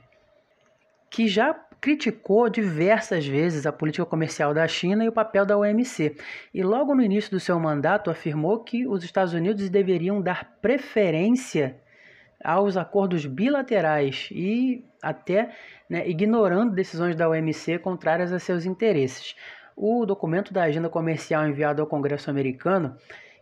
que 1.11 1.27
já 1.27 1.55
criticou 1.81 2.51
diversas 2.51 3.27
vezes 3.27 3.65
a 3.65 3.73
política 3.73 4.05
comercial 4.05 4.53
da 4.53 4.67
China 4.67 5.05
e 5.05 5.09
o 5.09 5.13
papel 5.13 5.47
da 5.47 5.57
OMC. 5.57 6.17
E 6.53 6.63
logo 6.63 6.95
no 6.95 7.03
início 7.03 7.31
do 7.31 7.41
seu 7.41 7.59
mandato 7.59 8.11
afirmou 8.11 8.61
que 8.61 8.87
os 8.87 9.05
Estados 9.05 9.33
Unidos 9.33 9.71
deveriam 9.71 10.21
dar 10.21 10.59
preferência 10.61 11.77
aos 12.43 12.77
acordos 12.77 13.27
bilaterais 13.27 14.29
e 14.33 14.85
até 15.03 15.51
né, 15.89 16.09
ignorando 16.09 16.75
decisões 16.75 17.17
da 17.17 17.29
OMC 17.29 17.79
contrárias 17.79 18.33
a 18.33 18.39
seus 18.39 18.65
interesses. 18.65 19.35
O 19.81 20.05
documento 20.05 20.53
da 20.53 20.65
agenda 20.65 20.89
comercial 20.89 21.47
enviado 21.47 21.81
ao 21.81 21.87
Congresso 21.87 22.29
americano 22.29 22.97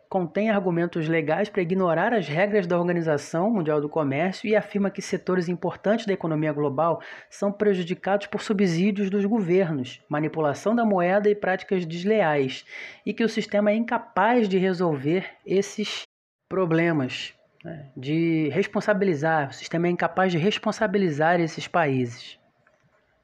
contém 0.06 0.50
argumentos 0.50 1.08
legais 1.08 1.48
para 1.48 1.62
ignorar 1.62 2.12
as 2.12 2.28
regras 2.28 2.66
da 2.66 2.78
Organização 2.78 3.50
Mundial 3.50 3.80
do 3.80 3.88
Comércio 3.88 4.46
e 4.46 4.54
afirma 4.54 4.90
que 4.90 5.00
setores 5.00 5.48
importantes 5.48 6.04
da 6.04 6.12
economia 6.12 6.52
global 6.52 7.00
são 7.30 7.50
prejudicados 7.50 8.26
por 8.26 8.42
subsídios 8.42 9.08
dos 9.08 9.24
governos, 9.24 10.02
manipulação 10.10 10.76
da 10.76 10.84
moeda 10.84 11.30
e 11.30 11.34
práticas 11.34 11.86
desleais, 11.86 12.66
e 13.06 13.14
que 13.14 13.24
o 13.24 13.30
sistema 13.30 13.70
é 13.70 13.74
incapaz 13.74 14.46
de 14.46 14.58
resolver 14.58 15.26
esses 15.46 16.02
problemas, 16.50 17.32
né? 17.64 17.90
de 17.96 18.50
responsabilizar, 18.50 19.48
o 19.48 19.54
sistema 19.54 19.86
é 19.86 19.90
incapaz 19.90 20.32
de 20.32 20.36
responsabilizar 20.36 21.40
esses 21.40 21.66
países. 21.66 22.38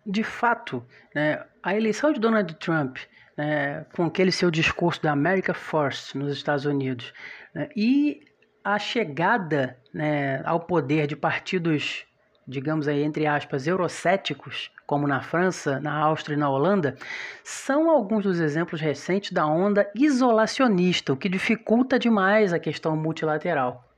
De 0.04 0.24
fato, 0.24 0.82
né, 1.14 1.44
a 1.62 1.76
eleição 1.76 2.12
de 2.12 2.20
Donald 2.20 2.54
Trump 2.56 2.98
né, 3.36 3.86
com 3.94 4.04
aquele 4.04 4.32
seu 4.32 4.50
discurso 4.50 5.02
da 5.02 5.12
America 5.12 5.54
First 5.54 6.14
nos 6.14 6.32
Estados 6.32 6.64
Unidos. 6.64 7.12
Né, 7.54 7.68
e 7.76 8.20
a 8.64 8.78
chegada 8.78 9.76
né, 9.92 10.42
ao 10.44 10.60
poder 10.60 11.06
de 11.06 11.16
partidos, 11.16 12.04
digamos 12.46 12.88
aí, 12.88 13.02
entre 13.02 13.26
aspas, 13.26 13.66
eurocéticos, 13.66 14.70
como 14.86 15.06
na 15.06 15.20
França, 15.20 15.80
na 15.80 15.94
Áustria 15.94 16.34
e 16.34 16.38
na 16.38 16.50
Holanda, 16.50 16.96
são 17.42 17.90
alguns 17.90 18.24
dos 18.24 18.40
exemplos 18.40 18.80
recentes 18.80 19.32
da 19.32 19.46
onda 19.46 19.90
isolacionista, 19.94 21.12
o 21.12 21.16
que 21.16 21.28
dificulta 21.28 21.98
demais 21.98 22.52
a 22.52 22.58
questão 22.58 22.96
multilateral. 22.96 23.91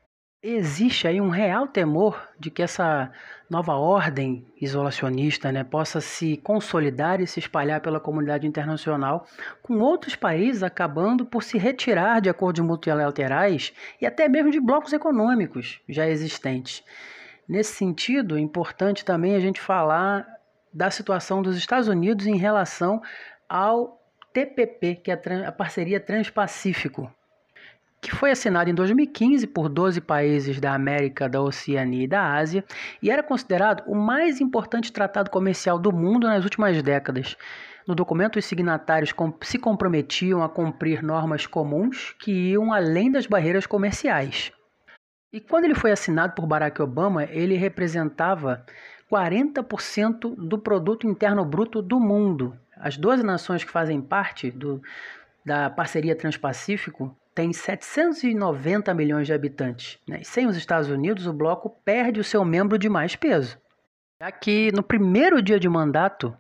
Existe 0.47 1.09
aí 1.09 1.23
um 1.23 1.31
real 1.31 1.67
temor 1.67 2.29
de 2.39 2.51
que 2.51 2.63
essa 2.63 3.11
nova 3.49 3.77
ordem 3.77 4.45
isolacionista 4.61 5.51
né, 5.51 5.65
possa 5.65 6.03
se 6.03 6.37
consolidar 6.37 7.19
e 7.23 7.27
se 7.27 7.41
espalhar 7.41 7.81
pela 7.81 7.99
comunidade 7.99 8.47
internacional, 8.47 9.27
com 9.63 9.79
outros 9.79 10.15
países 10.15 10.63
acabando 10.63 11.25
por 11.25 11.43
se 11.43 11.57
retirar 11.57 12.21
de 12.21 12.29
acordos 12.29 12.63
multilaterais 12.63 13.73
e 13.99 14.05
até 14.05 14.29
mesmo 14.29 14.51
de 14.51 14.61
blocos 14.61 14.93
econômicos 14.93 15.81
já 15.89 16.07
existentes. 16.07 16.85
Nesse 17.49 17.73
sentido, 17.73 18.37
é 18.37 18.41
importante 18.41 19.03
também 19.03 19.35
a 19.37 19.41
gente 19.41 19.63
falar 19.63 20.27
da 20.71 20.91
situação 20.91 21.41
dos 21.41 21.57
Estados 21.57 21.89
Unidos 21.89 22.27
em 22.27 22.37
relação 22.37 23.01
ao 23.49 23.99
TPP, 24.35 24.97
que 24.97 25.11
é 25.11 25.19
a 25.47 25.53
parceria 25.53 25.99
Transpacífico, 25.99 27.11
que 28.05 28.15
foi 28.15 28.31
assinado 28.31 28.69
em 28.69 28.75
2015 28.75 29.47
por 29.47 29.67
12 29.67 29.99
países 30.03 30.61
da 30.61 30.75
América, 30.75 31.27
da 31.27 31.41
Oceania 31.41 32.05
e 32.05 32.07
da 32.07 32.35
Ásia 32.35 32.63
e 33.01 33.11
era 33.11 33.23
considerado 33.23 33.83
o 33.87 33.95
mais 33.95 34.43
importante 34.43 34.93
tratado 34.93 35.31
comercial 35.31 35.79
do 35.79 35.91
mundo 35.91 36.27
nas 36.27 36.45
últimas 36.45 36.81
décadas. 36.83 37.35
No 37.89 37.95
documento, 37.95 38.39
os 38.39 38.45
signatários 38.45 39.15
se 39.43 39.59
comprometiam 39.59 40.43
a 40.43 40.51
cumprir 40.51 41.03
normas 41.03 41.47
comuns 41.47 42.15
que 42.21 42.31
iam 42.31 42.75
além 42.75 43.11
das 43.11 43.27
barreiras 43.27 43.67
comerciais. 43.67 44.53
E 45.33 45.41
quando 45.41 45.65
ele 45.65 45.75
foi 45.75 45.91
assinado 45.91 46.35
por 46.35 46.47
Barack 46.47 46.83
Obama, 46.83 47.25
ele 47.25 47.57
representava 47.57 48.67
40% 49.11 50.35
do 50.37 50.59
produto 50.59 51.07
interno 51.07 51.43
bruto 51.43 51.81
do 51.81 51.99
mundo. 51.99 52.55
As 52.77 52.99
12 52.99 53.23
nações 53.23 53.65
que 53.65 53.71
fazem 53.71 54.01
parte 54.03 54.51
do, 54.51 54.83
da 55.43 55.71
parceria 55.71 56.15
Transpacífico 56.15 57.17
tem 57.35 57.53
790 57.53 58.95
milhões 58.95 59.27
de 59.27 59.33
habitantes. 59.33 59.99
Né? 60.07 60.21
E 60.21 60.25
sem 60.25 60.47
os 60.47 60.57
Estados 60.57 60.89
Unidos, 60.89 61.27
o 61.27 61.33
bloco 61.33 61.71
perde 61.85 62.21
o 62.21 62.25
seu 62.25 62.45
membro 62.45 62.79
de 62.79 62.89
mais 62.89 63.17
peso. 63.17 63.59
Já 64.21 64.31
que 64.31 64.71
no 64.73 64.83
primeiro 64.83 65.43
dia 65.43 65.59
de 65.59 65.69
mandato 65.69 66.37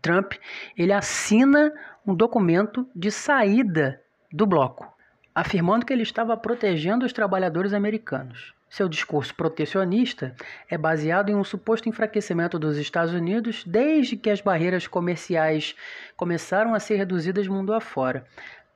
Trump, 0.00 0.34
ele 0.76 0.92
assina 0.92 1.72
um 2.06 2.14
documento 2.14 2.88
de 2.94 3.10
saída 3.10 4.00
do 4.32 4.46
bloco, 4.46 4.86
afirmando 5.34 5.84
que 5.84 5.92
ele 5.92 6.02
estava 6.02 6.36
protegendo 6.36 7.04
os 7.04 7.12
trabalhadores 7.12 7.72
americanos. 7.72 8.54
Seu 8.68 8.88
discurso 8.88 9.34
protecionista 9.34 10.34
é 10.68 10.76
baseado 10.76 11.30
em 11.30 11.34
um 11.34 11.44
suposto 11.44 11.88
enfraquecimento 11.88 12.58
dos 12.58 12.76
Estados 12.76 13.14
Unidos 13.14 13.64
desde 13.64 14.16
que 14.16 14.28
as 14.28 14.40
barreiras 14.40 14.86
comerciais 14.86 15.74
começaram 16.16 16.74
a 16.74 16.80
ser 16.80 16.96
reduzidas 16.96 17.46
mundo 17.46 17.72
afora. 17.72 18.26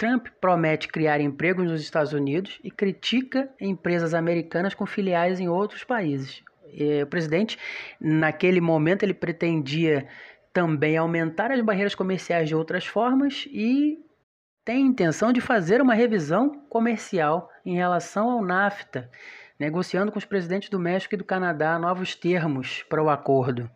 Trump 0.01 0.29
promete 0.41 0.89
criar 0.89 1.21
empregos 1.21 1.71
nos 1.71 1.83
Estados 1.83 2.15
Unidos 2.15 2.59
e 2.65 2.71
critica 2.71 3.51
empresas 3.61 4.15
americanas 4.15 4.73
com 4.73 4.87
filiais 4.87 5.39
em 5.39 5.47
outros 5.47 5.85
países. 5.85 6.43
E 6.73 7.03
o 7.03 7.07
presidente, 7.07 7.59
naquele 8.01 8.63
momento, 8.63 9.03
ele 9.03 9.13
pretendia 9.13 10.09
também 10.55 10.97
aumentar 10.97 11.53
as 11.53 11.61
barreiras 11.61 11.95
comerciais 11.95 12.49
de 12.49 12.55
outras 12.55 12.87
formas 12.87 13.47
e 13.53 13.99
tem 14.65 14.87
intenção 14.87 15.35
de 15.35 15.41
fazer 15.43 15.83
uma 15.83 15.93
revisão 15.93 16.65
comercial 16.71 17.51
em 17.63 17.75
relação 17.75 18.31
ao 18.31 18.43
NAFTA, 18.43 19.11
negociando 19.59 20.11
com 20.11 20.19
os 20.19 20.25
presidentes 20.25 20.71
do 20.71 20.81
México 20.81 21.15
e 21.15 21.19
do 21.19 21.25
Canadá 21.25 21.79
novos 21.79 22.15
termos 22.15 22.83
para 22.85 23.05
o 23.05 23.11
acordo. 23.11 23.71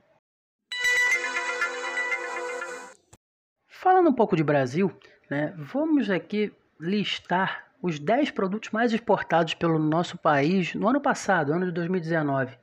Falando 3.69 4.09
um 4.09 4.15
pouco 4.15 4.35
de 4.35 4.43
Brasil, 4.43 4.91
né? 5.31 5.55
Vamos 5.57 6.11
aqui 6.11 6.53
listar 6.81 7.65
os 7.83 7.99
10 7.99 8.31
produtos 8.31 8.71
mais 8.71 8.93
exportados 8.93 9.55
pelo 9.55 9.79
nosso 9.79 10.17
país 10.17 10.75
no 10.75 10.89
ano 10.89 11.01
passado, 11.01 11.53
ano 11.53 11.67
de 11.67 11.73
2019. 11.73 12.57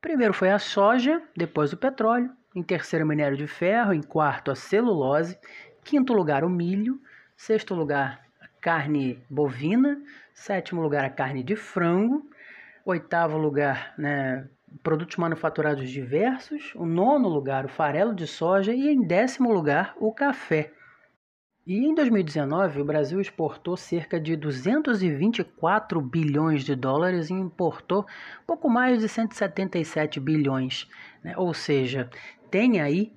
Primeiro 0.00 0.32
foi 0.32 0.50
a 0.50 0.58
soja, 0.58 1.22
depois 1.36 1.72
o 1.72 1.76
petróleo, 1.76 2.30
em 2.54 2.62
terceiro 2.62 3.04
o 3.04 3.08
minério 3.08 3.36
de 3.36 3.46
ferro, 3.46 3.92
em 3.92 4.02
quarto 4.02 4.50
a 4.50 4.54
celulose, 4.54 5.38
quinto 5.84 6.12
lugar 6.12 6.44
o 6.44 6.50
milho, 6.50 7.00
sexto 7.36 7.74
lugar 7.74 8.20
a 8.40 8.48
carne 8.60 9.22
bovina, 9.30 10.00
sétimo 10.34 10.82
lugar 10.82 11.04
a 11.04 11.10
carne 11.10 11.42
de 11.42 11.56
frango, 11.56 12.28
oitavo 12.84 13.36
lugar 13.36 13.94
né, 13.98 14.48
produtos 14.82 15.16
manufaturados 15.16 15.88
diversos, 15.90 16.72
o 16.74 16.86
nono 16.86 17.28
lugar 17.28 17.64
o 17.64 17.68
farelo 17.68 18.14
de 18.14 18.26
soja 18.26 18.72
e 18.72 18.88
em 18.88 19.06
décimo 19.06 19.52
lugar 19.52 19.94
o 19.98 20.12
café. 20.12 20.72
E 21.68 21.84
em 21.84 21.94
2019, 21.94 22.80
o 22.80 22.84
Brasil 22.84 23.20
exportou 23.20 23.76
cerca 23.76 24.18
de 24.18 24.34
224 24.34 26.00
bilhões 26.00 26.64
de 26.64 26.74
dólares 26.74 27.28
e 27.28 27.34
importou 27.34 28.06
pouco 28.46 28.70
mais 28.70 29.00
de 29.00 29.06
177 29.06 30.18
bilhões. 30.18 30.88
Né? 31.22 31.34
Ou 31.36 31.52
seja, 31.52 32.08
tem 32.50 32.80
aí 32.80 33.12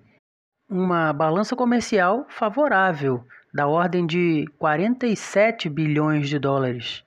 uma 0.69 1.13
balança 1.13 1.55
comercial 1.55 2.25
favorável, 2.27 3.25
da 3.53 3.69
ordem 3.69 4.05
de 4.05 4.45
47 4.59 5.69
bilhões 5.69 6.27
de 6.27 6.37
dólares. 6.37 7.05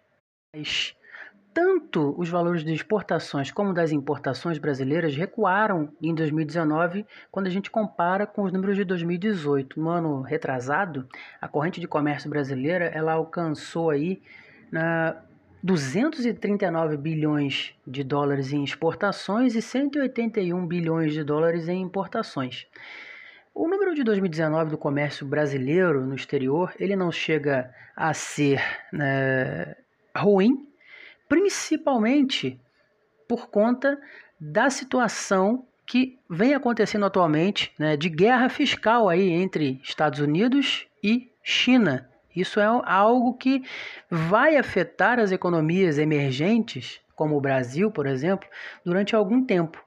Mas 0.56 0.96
tanto 1.54 2.12
os 2.18 2.28
valores 2.28 2.64
de 2.64 2.74
exportações 2.74 3.52
como 3.52 3.72
das 3.72 3.92
importações 3.92 4.58
brasileiras 4.58 5.14
recuaram 5.14 5.88
em 6.02 6.12
2019 6.12 7.06
quando 7.30 7.46
a 7.46 7.50
gente 7.50 7.70
compara 7.70 8.26
com 8.26 8.42
os 8.42 8.52
números 8.52 8.76
de 8.76 8.82
2018. 8.84 9.80
No 9.80 9.88
ano 9.88 10.20
retrasado, 10.20 11.08
a 11.40 11.46
corrente 11.46 11.80
de 11.80 11.86
comércio 11.86 12.28
brasileira 12.28 12.86
ela 12.86 13.12
alcançou 13.12 13.90
aí 13.90 14.20
na 14.70 15.16
239 15.62 16.98
bilhões 16.98 17.72
de 17.86 18.04
dólares 18.04 18.52
em 18.52 18.62
exportações 18.62 19.54
e 19.54 19.62
181 19.62 20.66
bilhões 20.66 21.14
de 21.14 21.24
dólares 21.24 21.68
em 21.68 21.80
importações. 21.80 22.66
O 23.54 23.68
número 23.68 23.94
de 23.94 24.02
2019 24.02 24.72
do 24.72 24.76
comércio 24.76 25.24
brasileiro 25.24 26.04
no 26.04 26.16
exterior 26.16 26.74
ele 26.78 26.96
não 26.96 27.12
chega 27.12 27.72
a 27.96 28.12
ser 28.12 28.60
né, 28.92 29.76
ruim, 30.14 30.73
principalmente 31.28 32.60
por 33.28 33.48
conta 33.48 33.98
da 34.38 34.70
situação 34.70 35.66
que 35.86 36.18
vem 36.28 36.54
acontecendo 36.54 37.06
atualmente 37.06 37.72
né, 37.78 37.96
de 37.96 38.08
guerra 38.08 38.48
fiscal 38.48 39.08
aí 39.08 39.30
entre 39.30 39.80
Estados 39.82 40.20
Unidos 40.20 40.86
e 41.02 41.30
China. 41.42 42.08
Isso 42.34 42.58
é 42.58 42.64
algo 42.64 43.34
que 43.34 43.62
vai 44.10 44.56
afetar 44.56 45.20
as 45.20 45.30
economias 45.30 45.98
emergentes, 45.98 47.00
como 47.14 47.36
o 47.36 47.40
Brasil, 47.40 47.90
por 47.90 48.06
exemplo, 48.06 48.48
durante 48.84 49.14
algum 49.14 49.44
tempo. 49.44 49.84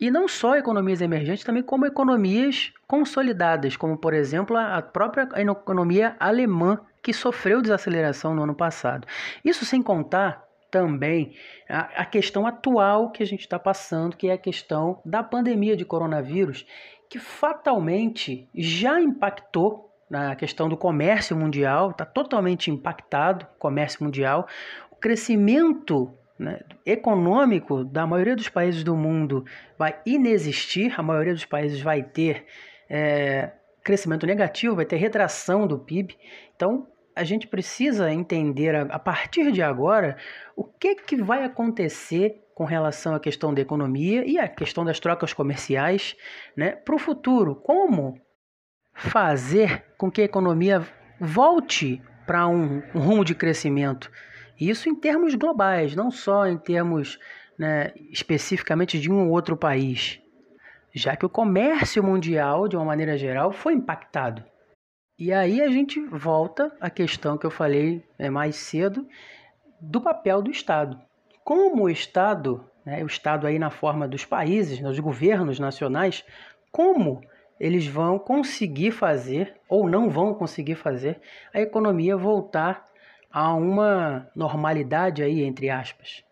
E 0.00 0.10
não 0.10 0.26
só 0.26 0.56
economias 0.56 1.02
emergentes, 1.02 1.44
também 1.44 1.62
como 1.62 1.84
economias 1.84 2.72
consolidadas, 2.86 3.76
como 3.76 3.98
por 3.98 4.14
exemplo 4.14 4.56
a 4.56 4.80
própria 4.80 5.28
economia 5.36 6.16
alemã, 6.18 6.80
que 7.02 7.12
sofreu 7.12 7.62
desaceleração 7.62 8.34
no 8.34 8.42
ano 8.42 8.54
passado. 8.54 9.06
Isso 9.44 9.64
sem 9.64 9.82
contar 9.82 10.44
também 10.70 11.34
a, 11.68 12.02
a 12.02 12.04
questão 12.04 12.46
atual 12.46 13.10
que 13.10 13.22
a 13.22 13.26
gente 13.26 13.40
está 13.40 13.58
passando, 13.58 14.16
que 14.16 14.28
é 14.28 14.32
a 14.32 14.38
questão 14.38 15.00
da 15.04 15.22
pandemia 15.22 15.76
de 15.76 15.84
coronavírus, 15.84 16.66
que 17.08 17.18
fatalmente 17.18 18.48
já 18.54 19.00
impactou 19.00 19.90
na 20.08 20.34
questão 20.34 20.68
do 20.68 20.76
comércio 20.76 21.36
mundial, 21.36 21.90
está 21.90 22.04
totalmente 22.04 22.70
impactado 22.70 23.46
o 23.56 23.58
comércio 23.58 24.02
mundial. 24.02 24.46
O 24.90 24.96
crescimento 24.96 26.12
né, 26.38 26.60
econômico 26.84 27.84
da 27.84 28.06
maioria 28.06 28.34
dos 28.34 28.48
países 28.48 28.82
do 28.82 28.96
mundo 28.96 29.44
vai 29.78 30.00
inexistir, 30.04 30.94
a 30.98 31.02
maioria 31.02 31.32
dos 31.32 31.44
países 31.44 31.80
vai 31.80 32.02
ter 32.02 32.46
é, 32.88 33.52
crescimento 33.84 34.26
negativo, 34.26 34.76
vai 34.76 34.84
ter 34.84 34.96
retração 34.96 35.66
do 35.66 35.78
PIB. 35.78 36.16
Então, 36.56 36.86
a 37.14 37.24
gente 37.24 37.46
precisa 37.46 38.10
entender 38.12 38.74
a, 38.74 38.82
a 38.82 38.98
partir 38.98 39.52
de 39.52 39.62
agora 39.62 40.16
o 40.56 40.64
que, 40.64 40.94
que 40.94 41.16
vai 41.16 41.44
acontecer 41.44 42.42
com 42.54 42.64
relação 42.64 43.14
à 43.14 43.20
questão 43.20 43.54
da 43.54 43.60
economia 43.60 44.24
e 44.26 44.38
à 44.38 44.46
questão 44.46 44.84
das 44.84 45.00
trocas 45.00 45.32
comerciais 45.32 46.14
né, 46.56 46.72
para 46.72 46.94
o 46.94 46.98
futuro. 46.98 47.54
Como 47.54 48.20
fazer 48.92 49.84
com 49.96 50.10
que 50.10 50.20
a 50.20 50.24
economia 50.24 50.86
volte 51.18 52.02
para 52.26 52.46
um, 52.46 52.82
um, 52.94 53.00
rumo 53.00 53.24
de 53.24 53.34
crescimento? 53.34 54.10
Isso 54.60 54.88
em 54.88 54.94
termos 54.94 55.34
globais, 55.34 55.96
não 55.96 56.10
só 56.10 56.46
em 56.46 56.58
termos 56.58 57.18
né, 57.58 57.92
especificamente 58.10 59.00
de 59.00 59.10
um 59.10 59.26
ou 59.26 59.30
outro 59.30 59.56
país, 59.56 60.20
já 60.94 61.16
que 61.16 61.24
o 61.24 61.30
comércio 61.30 62.02
mundial, 62.02 62.68
de 62.68 62.76
uma 62.76 62.84
maneira 62.84 63.16
geral, 63.16 63.52
foi 63.52 63.72
impactado. 63.72 64.44
E 65.20 65.34
aí 65.34 65.60
a 65.60 65.68
gente 65.68 66.00
volta 66.06 66.74
à 66.80 66.88
questão 66.88 67.36
que 67.36 67.44
eu 67.44 67.50
falei 67.50 68.02
é, 68.18 68.30
mais 68.30 68.56
cedo 68.56 69.06
do 69.78 70.00
papel 70.00 70.40
do 70.40 70.50
Estado. 70.50 70.98
Como 71.44 71.82
o 71.82 71.90
Estado, 71.90 72.64
né, 72.86 73.04
o 73.04 73.06
Estado 73.06 73.46
aí 73.46 73.58
na 73.58 73.68
forma 73.68 74.08
dos 74.08 74.24
países, 74.24 74.80
dos 74.80 74.98
governos 74.98 75.60
nacionais, 75.60 76.24
como 76.72 77.20
eles 77.60 77.86
vão 77.86 78.18
conseguir 78.18 78.92
fazer 78.92 79.60
ou 79.68 79.86
não 79.90 80.08
vão 80.08 80.32
conseguir 80.32 80.76
fazer 80.76 81.20
a 81.52 81.60
economia 81.60 82.16
voltar 82.16 82.86
a 83.30 83.52
uma 83.52 84.26
normalidade 84.34 85.22
aí 85.22 85.42
entre 85.42 85.68
aspas. 85.68 86.24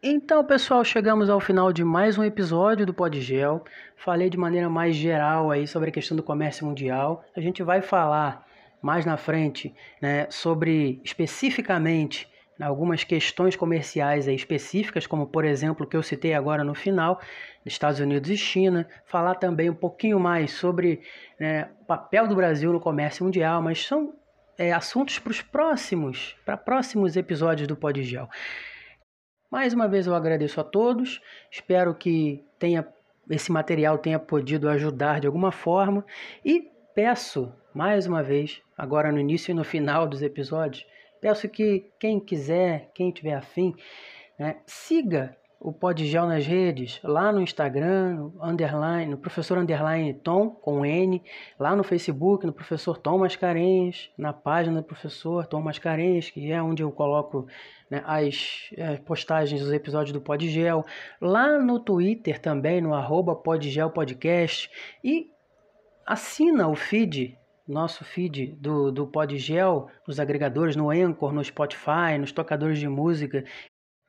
Então, 0.00 0.44
pessoal, 0.44 0.84
chegamos 0.84 1.28
ao 1.28 1.40
final 1.40 1.72
de 1.72 1.82
mais 1.82 2.16
um 2.16 2.22
episódio 2.22 2.86
do 2.86 2.94
Podgel. 2.94 3.64
Falei 3.96 4.30
de 4.30 4.36
maneira 4.36 4.68
mais 4.68 4.94
geral 4.94 5.50
aí 5.50 5.66
sobre 5.66 5.88
a 5.88 5.92
questão 5.92 6.16
do 6.16 6.22
comércio 6.22 6.64
mundial. 6.64 7.24
A 7.36 7.40
gente 7.40 7.64
vai 7.64 7.82
falar 7.82 8.46
mais 8.80 9.04
na 9.04 9.16
frente, 9.16 9.74
né, 10.00 10.30
sobre 10.30 11.00
especificamente 11.02 12.28
algumas 12.60 13.02
questões 13.02 13.56
comerciais 13.56 14.28
aí 14.28 14.36
específicas, 14.36 15.04
como 15.04 15.26
por 15.26 15.44
exemplo 15.44 15.84
que 15.84 15.96
eu 15.96 16.02
citei 16.02 16.32
agora 16.32 16.62
no 16.62 16.76
final, 16.76 17.20
Estados 17.66 17.98
Unidos 17.98 18.30
e 18.30 18.36
China. 18.36 18.88
Falar 19.04 19.34
também 19.34 19.68
um 19.68 19.74
pouquinho 19.74 20.20
mais 20.20 20.52
sobre 20.52 21.00
né, 21.40 21.70
o 21.80 21.84
papel 21.84 22.28
do 22.28 22.36
Brasil 22.36 22.72
no 22.72 22.78
comércio 22.78 23.24
mundial, 23.24 23.60
mas 23.60 23.84
são 23.84 24.14
é, 24.56 24.72
assuntos 24.72 25.18
para 25.18 25.32
os 25.32 25.42
próximos, 25.42 26.36
para 26.44 26.56
próximos 26.56 27.16
episódios 27.16 27.66
do 27.66 27.74
Podgel. 27.74 28.28
Mais 29.50 29.72
uma 29.72 29.88
vez 29.88 30.06
eu 30.06 30.14
agradeço 30.14 30.60
a 30.60 30.64
todos, 30.64 31.22
espero 31.50 31.94
que 31.94 32.44
tenha 32.58 32.86
esse 33.30 33.52
material 33.52 33.98
tenha 33.98 34.18
podido 34.18 34.68
ajudar 34.68 35.20
de 35.20 35.26
alguma 35.26 35.52
forma. 35.52 36.04
E 36.44 36.70
peço 36.94 37.52
mais 37.74 38.06
uma 38.06 38.22
vez, 38.22 38.62
agora 38.76 39.12
no 39.12 39.20
início 39.20 39.52
e 39.52 39.54
no 39.54 39.64
final 39.64 40.06
dos 40.06 40.22
episódios, 40.22 40.86
peço 41.20 41.48
que 41.48 41.90
quem 41.98 42.18
quiser, 42.18 42.90
quem 42.94 43.10
tiver 43.10 43.34
afim, 43.34 43.74
né, 44.38 44.56
siga 44.66 45.36
o 45.60 45.72
Podgel 45.72 46.26
nas 46.26 46.46
redes, 46.46 47.00
lá 47.02 47.32
no 47.32 47.40
Instagram, 47.40 48.30
underline, 48.40 49.10
no 49.10 49.18
professor 49.18 49.58
underline 49.58 50.14
Tom, 50.14 50.50
com 50.50 50.86
N, 50.86 51.20
lá 51.58 51.74
no 51.74 51.82
Facebook, 51.82 52.46
no 52.46 52.52
professor 52.52 52.96
Tom 52.96 53.18
Mascarenhas, 53.18 54.08
na 54.16 54.32
página 54.32 54.80
do 54.80 54.86
professor 54.86 55.46
Tom 55.46 55.60
Mascarenhas, 55.60 56.30
que 56.30 56.52
é 56.52 56.62
onde 56.62 56.84
eu 56.84 56.92
coloco 56.92 57.48
né, 57.90 58.02
as, 58.06 58.68
é, 58.76 58.98
postagens 58.98 59.60
dos 59.60 59.72
episódios 59.72 60.12
do 60.12 60.20
Podgel, 60.20 60.84
lá 61.20 61.58
no 61.58 61.80
Twitter 61.80 62.38
também, 62.38 62.80
no 62.80 62.94
arroba 62.94 63.34
Podgel 63.34 63.90
Podcast, 63.90 64.70
e 65.02 65.26
assina 66.06 66.68
o 66.68 66.76
feed, 66.76 67.36
nosso 67.66 68.04
feed 68.04 68.54
do, 68.60 68.92
do 68.92 69.08
Podgel, 69.08 69.88
nos 70.06 70.20
agregadores, 70.20 70.76
no 70.76 70.90
Anchor, 70.90 71.32
no 71.32 71.42
Spotify, 71.42 72.16
nos 72.16 72.30
tocadores 72.30 72.78
de 72.78 72.88
música, 72.88 73.44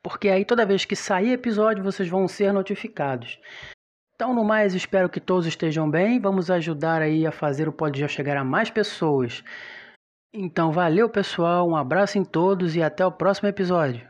porque 0.02 0.28
aí 0.28 0.44
toda 0.44 0.66
vez 0.66 0.84
que 0.84 0.96
sair 0.96 1.32
episódio 1.32 1.84
vocês 1.84 2.08
vão 2.08 2.26
ser 2.28 2.52
notificados. 2.52 3.38
Então, 4.14 4.34
no 4.34 4.44
mais, 4.44 4.74
espero 4.74 5.08
que 5.08 5.18
todos 5.18 5.46
estejam 5.46 5.90
bem. 5.90 6.20
Vamos 6.20 6.50
ajudar 6.50 7.00
aí 7.00 7.26
a 7.26 7.32
fazer 7.32 7.68
o 7.68 7.72
Pod 7.72 8.06
chegar 8.06 8.36
a 8.36 8.44
mais 8.44 8.68
pessoas. 8.68 9.42
Então, 10.32 10.70
valeu, 10.70 11.08
pessoal. 11.08 11.66
Um 11.66 11.74
abraço 11.74 12.18
em 12.18 12.24
todos 12.24 12.76
e 12.76 12.82
até 12.82 13.04
o 13.04 13.10
próximo 13.10 13.48
episódio. 13.48 14.06